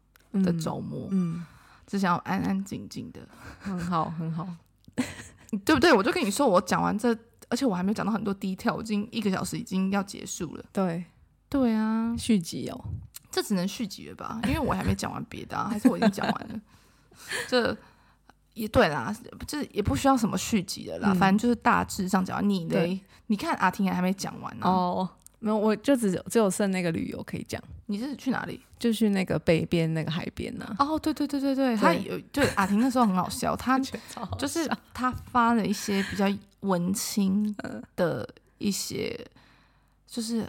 [0.45, 1.45] 的周末，嗯，
[1.89, 3.21] 只想要安安静静的，
[3.59, 4.47] 很好很好，
[5.65, 5.93] 对不对？
[5.93, 7.19] 我就跟你说，我讲完这。
[7.51, 10.65] 而且我还没有讲到很多 detail，我已经一个小时已经要结束了。
[10.71, 11.03] 对，
[11.49, 12.79] 对啊，续集哦，
[13.31, 14.39] 这只能续集了吧？
[14.45, 16.61] 因为我还没讲完别的，啊，还是我已经讲完了？
[17.49, 17.75] 这
[18.53, 19.17] 也对啦，
[19.47, 22.47] 这也不需要什么续集的啦，嗯、反正就是大致上讲完。
[22.47, 23.01] 你的？
[23.29, 24.71] 你看阿婷还没讲完呢，啊。
[24.71, 25.09] 哦，
[25.41, 27.63] 没有，我就只只有剩那个旅游可以讲。
[27.87, 28.61] 你是去哪里？
[28.79, 30.87] 就去那个北边那个海边呢，啊？
[30.87, 33.79] 哦，对对对对对，他有就阿婷那时候很好笑， 他
[34.39, 36.27] 就是他发了一些比较。
[36.63, 37.55] 文青
[37.95, 38.29] 的
[38.59, 39.17] 一些，
[40.09, 40.45] 就是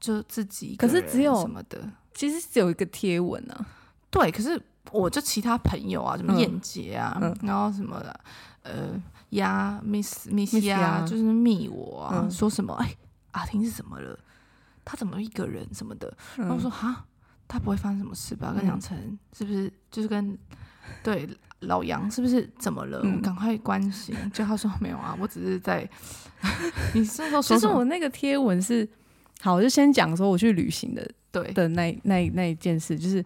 [0.00, 1.78] 就自己，可是只有什么的，
[2.14, 3.66] 其实只有一个贴文啊。
[4.08, 4.58] 对，可是
[4.90, 8.20] 我就其他朋友啊，什么燕姐啊，然后什么的，
[8.62, 8.98] 呃，
[9.30, 12.96] 呀，Miss Miss 呀，就是密我啊，说什么哎，
[13.34, 14.18] 阿婷是怎么了？
[14.84, 16.12] 他怎么一个人什么的？
[16.36, 17.04] 然后我说哈，
[17.46, 18.52] 他不会发生什么事吧？
[18.56, 20.36] 跟杨晨是不是就是跟
[21.02, 21.28] 对？
[21.60, 23.00] 老杨是不是怎么了？
[23.22, 24.14] 赶快关心。
[24.34, 25.88] 就他说没有啊，我只是在。
[26.92, 28.86] 你是说，其实我那个贴文是
[29.40, 33.24] 好，我就先讲说我去旅行的，对的那那那一件事，就是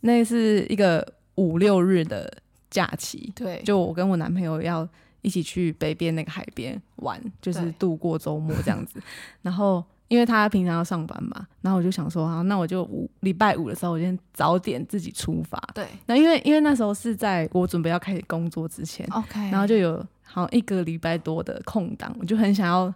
[0.00, 2.32] 那是一个五六日的
[2.70, 4.88] 假期，对，就我跟我男朋友要
[5.24, 9.02] 一起去北边那个海边玩，就是度过周末这样子，
[9.42, 9.84] 然后。
[10.08, 15.58] 因为他平常要上班嘛，然后我就想说，好，那我就五礼拜五的时候，我先早点自己出发。
[15.74, 15.86] 对。
[16.04, 19.40] 那因为因为那时候是在我准备要开始工作之前，OK。
[19.50, 22.94] 然后就有好像一个礼拜多的空档，我就很想要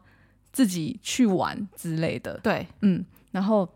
[0.53, 2.39] 自己去玩之类的。
[2.43, 3.03] 对，嗯。
[3.33, 3.67] 然后，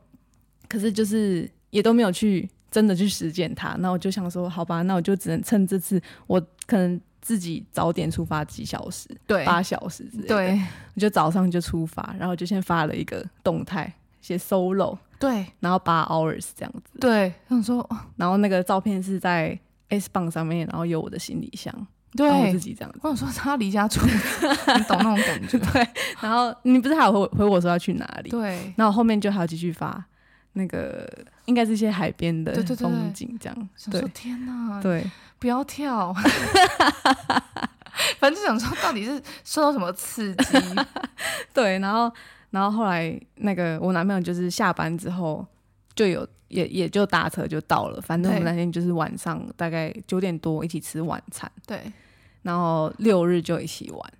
[0.68, 3.74] 可是就是也都没有去真的去实践它。
[3.78, 7.00] 那我就想说，好吧，那我就只能趁这次我可能。
[7.22, 10.60] 自己早点出发几小时，对，八小时之类的，对，
[10.94, 19.56] 我就早上就出发，然后就先发了一个动态，写 solo，对，然后八 hours 这样子，对，想说，然后那个照片是在
[19.88, 21.72] S 棒上面，然后有我的行李箱，
[22.16, 25.88] 对，我自己这样子，我想说他离家出，你懂那种感觉， 对，
[26.20, 30.04] 然后你不是还有回回我说要去哪里，对，然后后面就还要继续发
[30.54, 31.08] 那个，
[31.44, 35.06] 应该是一些海边的风景这样，对，天哪，对。
[35.42, 36.14] 不要跳，
[38.20, 40.56] 反正就想说到底是受到什么刺激，
[41.52, 42.08] 对，然后
[42.50, 45.44] 然后后来那个我男朋友就是下班之后
[45.96, 51.92] 就有也也就搭车就到了，反正我们那天就是晚上大概九点多一起吃晚餐，对，
[52.42, 54.12] 然后六日就一起玩，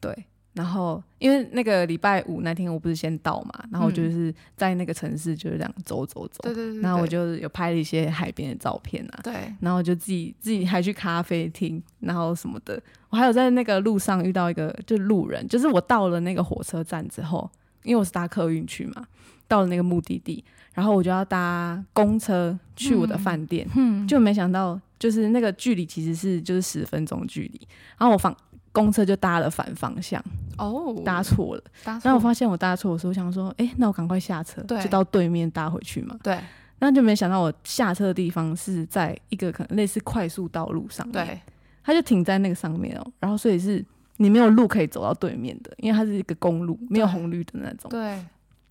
[0.00, 0.24] 对。
[0.58, 6.80] 然后，因为那个礼拜五那天我不是先到嘛，然后就是在那个城市就是这样走走走，对对对。
[6.80, 9.32] 然后我就有拍了一些海边的照片啊，对。
[9.60, 12.82] 然后就自己自己还去咖啡厅，然后什么的。
[13.08, 17.48] 我还有在那个路上遇到一个就路人，就是我到了那个火车站之后，
[17.84, 19.06] 因为我是搭客运去嘛，
[19.46, 20.42] 到了那个目的地，
[20.74, 28.36] 然后我就要搭公车去我的饭店，嗯，就没想到就是那个距离其实是就是十分钟距离，然后我放。
[28.78, 30.22] 公车就搭了反方向
[30.56, 31.62] 哦，搭错了。
[31.84, 36.16] 然后我发现我搭错的时候，我想说，哎、欸，那我赶快下车，对就到对面搭回去嘛。
[36.22, 36.38] 对，
[36.78, 41.40] 那就没想到我下车的地方是在一个可能类似快速道路上面，对，
[41.82, 43.12] 他就停在那个上面哦。
[43.20, 43.84] 然后所以是
[44.16, 47.90] 你没有路可以走到对面的，因为它是一个公路，没有红绿的那种。
[47.90, 48.18] 对，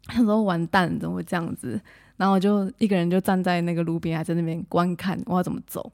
[0.05, 1.79] 他说完蛋，怎么会这样子？
[2.17, 5.91] 然后我就一个人就站在那个路边，还在那边观看我要怎么走。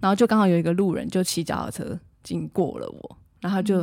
[0.00, 3.16] 然后就刚好有一个路人就骑脚踏车经过了我。
[3.40, 3.78] 然后就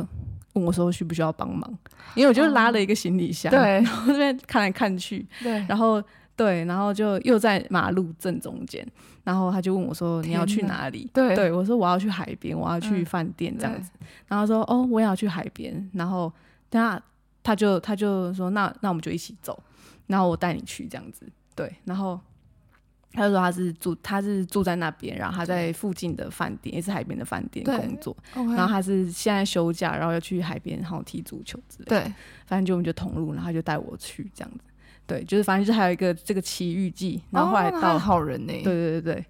[0.54, 1.70] 问我说需不需要帮忙，
[2.14, 6.02] 因为我就拉了一个行李箱，对，然后这边看来看去，对，然后
[6.34, 8.86] 对，然后就又在马路正中间，
[9.24, 13.90] 然后他就问我说：“你要去哪里？”对，对我说：“我要去海边，我要去饭店这样子。
[14.00, 16.30] 嗯”然后说：“哦，我也要去海边。”然后
[16.70, 17.00] 他
[17.42, 19.58] 他就他就说：“那那我们就一起走，
[20.06, 21.26] 然后我带你去这样子。”
[21.56, 22.20] 对，然后
[23.16, 28.14] 他就说他是住他是住在那边，然后他在附近的饭店，也是海边的饭店工作。
[28.34, 32.00] 然后他是现在休假，然后要去海边，然后踢足球之类的。
[32.00, 32.12] 对，
[32.46, 34.60] 反正就我们就同路，然后他就带我去这样子。
[35.06, 39.24] 对，就是反正就是还有一个这个奇遇记，然后后来到、哦、好人呢，对对对对，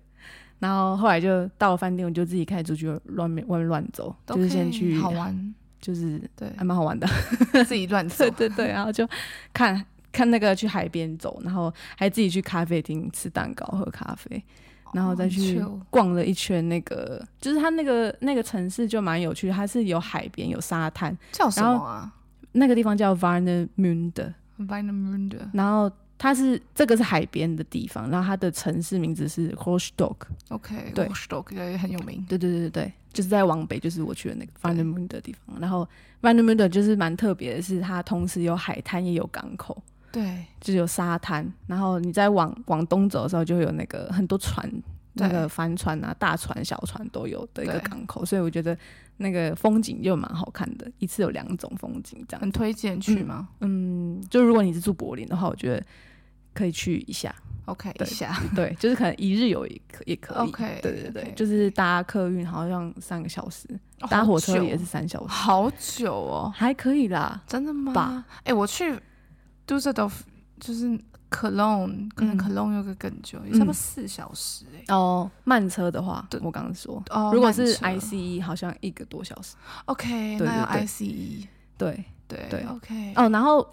[0.58, 7.06] 然后后来就到了饭店，我就自己开始出去乱面外面乱走，就是先去好玩，就是对，还蛮好玩的，
[7.66, 9.06] 自己乱 走，对对对，然后就
[9.52, 9.84] 看
[10.16, 14.42] 看那个去海边走，然后还自己去咖啡厅吃蛋糕喝咖啡，
[14.94, 22.10] 然后再去逛了一圈那个，就是它那个那个城市就蛮有趣，它是有海边有沙滩，叫什么啊？
[22.52, 24.32] 那个地方叫 Warnemünde。
[25.52, 30.16] 然后它是这个是海边的地方，然后它的城市名字是 Rostock。
[30.48, 31.06] OK，对
[31.76, 32.24] 很有名。
[32.26, 35.60] 对对对对对，就是在往北，就是我去的那个 Varnemünde 的地方。
[35.60, 35.86] 然后
[36.22, 39.82] Varnemünde 就是蛮特别的是，它同时有海滩也有港口。
[40.20, 41.46] 对，就是有沙滩。
[41.66, 44.70] 然后你再往往东走的时候，就会有那个很多船。
[45.18, 48.76] 那个帆船啊，大船、小船都有的一个港口，所以我觉得
[49.16, 50.86] 那个风景就蛮好看的。
[50.98, 53.48] 一次有两种风景，这样很推荐去吗？
[53.60, 54.18] 嗯？
[54.18, 55.82] 嗯，就如果你是住柏林的话，我觉得
[56.52, 57.34] 可以去一下。
[57.64, 60.48] OK，一下， 对，就是可能一日游也可也可以。
[60.48, 61.34] OK，对对对，okay.
[61.34, 63.66] 就是搭客运好像三个小时，
[64.10, 68.22] 搭火车也是三小时，好久哦，还可以啦，真的吗？
[68.40, 68.94] 哎、欸，我去
[69.66, 70.24] 杜塞道夫
[70.60, 70.98] 就是。
[71.28, 74.94] 科隆可能科隆有个更久，差不多四小时哎、欸。
[74.94, 79.56] 哦，慢车的话，对我刚刚说，哦，如果是 ICE 好像一个多小时。
[79.86, 81.48] OK，对对对，那要 ICE。
[81.76, 83.12] 对对对，OK。
[83.16, 83.68] 哦，然后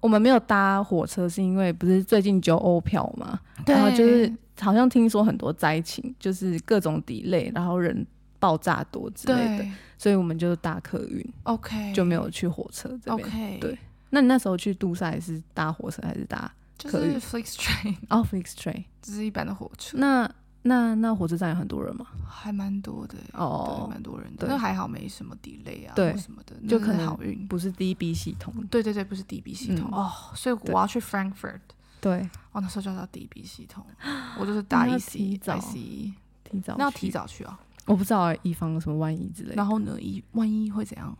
[0.00, 3.40] 我们没有搭火车，是因为不是最近九欧票嘛？
[3.66, 4.30] 然后就是
[4.60, 8.06] 好像听说很多灾情，就是各种 delay，然后人
[8.38, 11.26] 爆炸多之类的，所以我们就搭客运。
[11.44, 13.26] OK，就没有去火车这边。
[13.26, 13.78] OK，对。
[14.10, 16.50] 那你那时候去杜塞是搭火车还是搭？
[16.78, 19.98] 就是 Flixtrain 哦，Flixtrain 只 是一般的火车。
[19.98, 20.30] 那
[20.62, 22.06] 那那火车站有很多人吗？
[22.28, 24.46] 还蛮多的哦，蛮多人的。
[24.46, 28.54] 那还好没什么 delay 啊，对什么的，就可能好运，不是 DB 系统。
[28.70, 30.10] 对对对，不是 DB 系统哦。
[30.34, 31.60] 所以我要去 Frankfurt，
[32.00, 32.20] 对，
[32.52, 33.84] 哦，那时候就要 DB 系统，
[34.38, 36.12] 我就是搭 EC，ICE，
[36.44, 37.58] 提早，那要提早去啊？
[37.86, 39.54] 我不知道，以防什么万一之类的。
[39.56, 41.16] 然后呢，一万一会怎样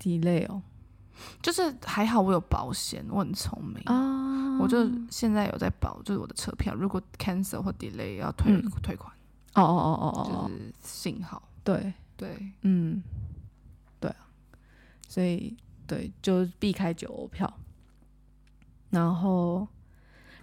[0.00, 0.62] ？delay 哦。
[1.40, 4.58] 就是还好我有保险，我很聪明啊！
[4.60, 9.12] 我就现在有在保，就是我的车票如果 cancel 或 delay 要退、嗯、退款。
[9.54, 11.48] 哦哦哦哦哦，就是幸好。
[11.62, 13.02] 对对，嗯，
[14.00, 14.16] 对啊，
[15.08, 15.56] 所以
[15.86, 17.52] 对，就避开九欧票。
[18.90, 19.66] 然后，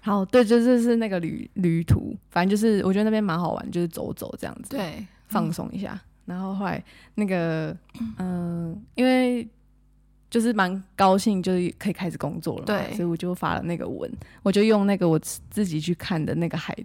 [0.01, 5.93] 然后对，就是是那个旅旅途，反正就是我觉得那边蛮好玩，就是走走这样子，对，放松一下。
[5.93, 6.83] 嗯、然后后来
[7.15, 7.75] 那个，
[8.17, 9.47] 嗯、呃，因为。
[10.29, 14.11] 就是蛮高兴，就是可以开始工作了嘛，对，所以我就发了那个文，
[14.43, 16.77] 我就用那个我自己去看的那个海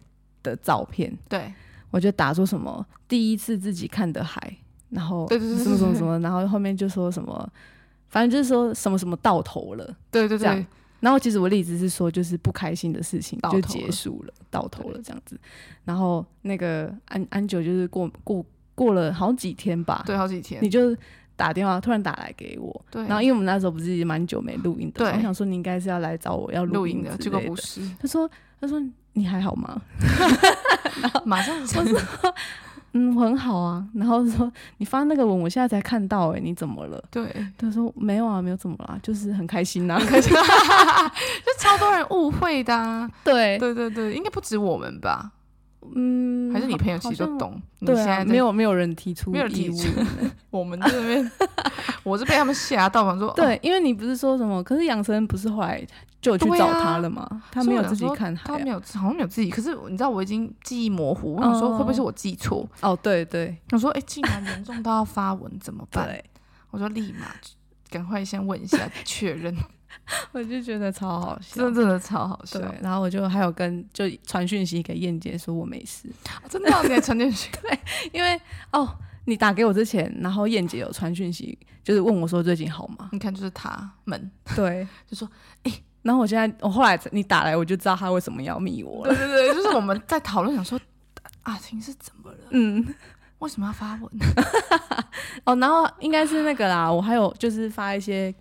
[0.43, 1.53] 的照片，对，
[1.91, 4.57] 我就打说什么第一次自己看的海，
[4.89, 7.53] 然后什么什么什么，然后后面就说什么，
[8.09, 10.65] 反正就是说什么什么到头了，对对对，
[11.01, 15.39] 然后其实我的意思是说，就是不开心的事情就结束了，到头了这样子，
[15.85, 18.43] 然后那个安安九就是过过
[18.75, 20.97] 过了好几天吧，对，好几天，你就。
[21.37, 27.81] 打电话突然打来给我，对，然后因为我们那时候不是蛮久没录音的，对，我想说你应该是要来找我要录音的，结果不是。
[28.01, 28.31] 他说
[28.61, 28.81] 他说
[29.15, 29.81] 你还好吗？
[31.01, 31.83] 然 后马上说
[32.97, 33.85] 嗯，很好啊。
[33.95, 37.03] 然后说你发那个文，我现在才看到，哎，你怎么了？
[37.11, 37.29] 对，
[37.59, 40.33] 他说没有啊，没有怎么啦，就是很开心呐，很开心，
[41.45, 45.33] 就超多人误会的，对，对对对，应该不止我们吧。
[45.95, 47.61] 嗯，还是你朋友其实都懂。
[47.85, 49.89] 对啊，没有没有人提出，没有提出。
[50.51, 51.31] 我们这边，
[52.03, 54.63] 我是被他们吓到，想说对，因为你不是说什么？
[54.63, 55.85] 可是杨丞琳不是后来
[56.21, 57.29] 就去找他了吗？
[57.51, 59.51] 他没有自己看，他没有，好像没有自己。
[59.51, 62.67] 可是你知道，我已经记忆模糊，我想说会不会是我记错？
[62.81, 66.09] 哦，对对，我说哎，竟然严重到要发文怎么办？
[66.71, 67.27] 我说立马
[67.91, 69.55] 赶快先问一下确认。
[70.33, 72.59] 我就觉得超好笑，真的真的超好笑。
[72.59, 76.09] 对，然后我就还有跟就传讯息给燕姐说我没事，
[76.49, 77.51] 真的给传讯息。
[77.63, 77.79] 对，
[78.13, 78.41] 因为
[78.73, 78.89] 哦，
[79.25, 83.09] 你打给我之前，然后燕姐有传讯息，就是问我说最近好吗？
[83.13, 85.29] 你看，就是他们，对， 就说
[85.63, 85.73] 哎，
[86.03, 89.15] 然后我现在我后来你打来，我就知道他为什么要密我了。
[89.15, 90.79] 对对对，就是我们在讨论，想说
[91.43, 92.39] 阿婷是怎么了？
[92.51, 92.85] 嗯，
[93.39, 94.11] 为什么要发文？
[95.45, 98.35] 哦，然后应该是那个啦，我还有就是发一些。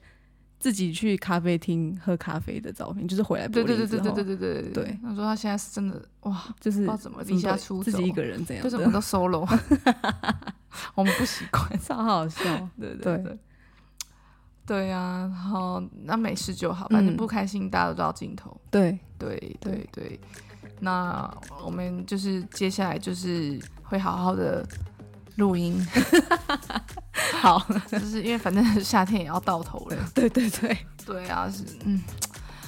[0.64, 5.00] 自己去咖啡厅喝咖啡的照片，就是回来对对对对对对对对对。
[5.04, 9.46] 他说他现在是真的哇，就是不知道怎么离家出走，自己一个人这样，就什么都 solo，
[10.96, 12.42] 我们不习惯，超好笑。
[12.80, 13.38] 对对对，
[14.66, 14.88] 对。
[14.88, 18.58] 呀，然后那没事就好，反正不开心大家都照镜头。
[18.72, 18.98] 对。
[19.18, 19.86] 对对。
[19.92, 20.18] 对，
[20.80, 21.30] 那
[21.66, 24.66] 我们就是接下来就是会好好的
[25.36, 25.78] 录音。
[27.40, 29.98] 好， 就是因为反正夏天也要到头了。
[30.14, 32.02] 对对对，对啊，是嗯。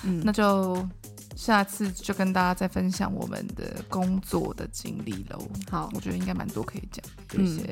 [0.03, 0.87] 嗯，那就
[1.35, 5.39] 下次就跟大家再分享我们的工作的经历喽。
[5.71, 7.03] 好，我觉得应该蛮多可以讲，
[7.33, 7.63] 有一些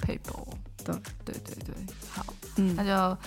[0.00, 0.44] paper。
[0.84, 0.94] 对。
[1.24, 1.74] 对对对，
[2.10, 3.18] 好，嗯，那就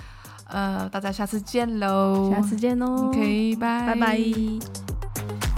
[0.47, 5.54] 呃，大家下次见喽，下次见喽，OK，拜拜拜。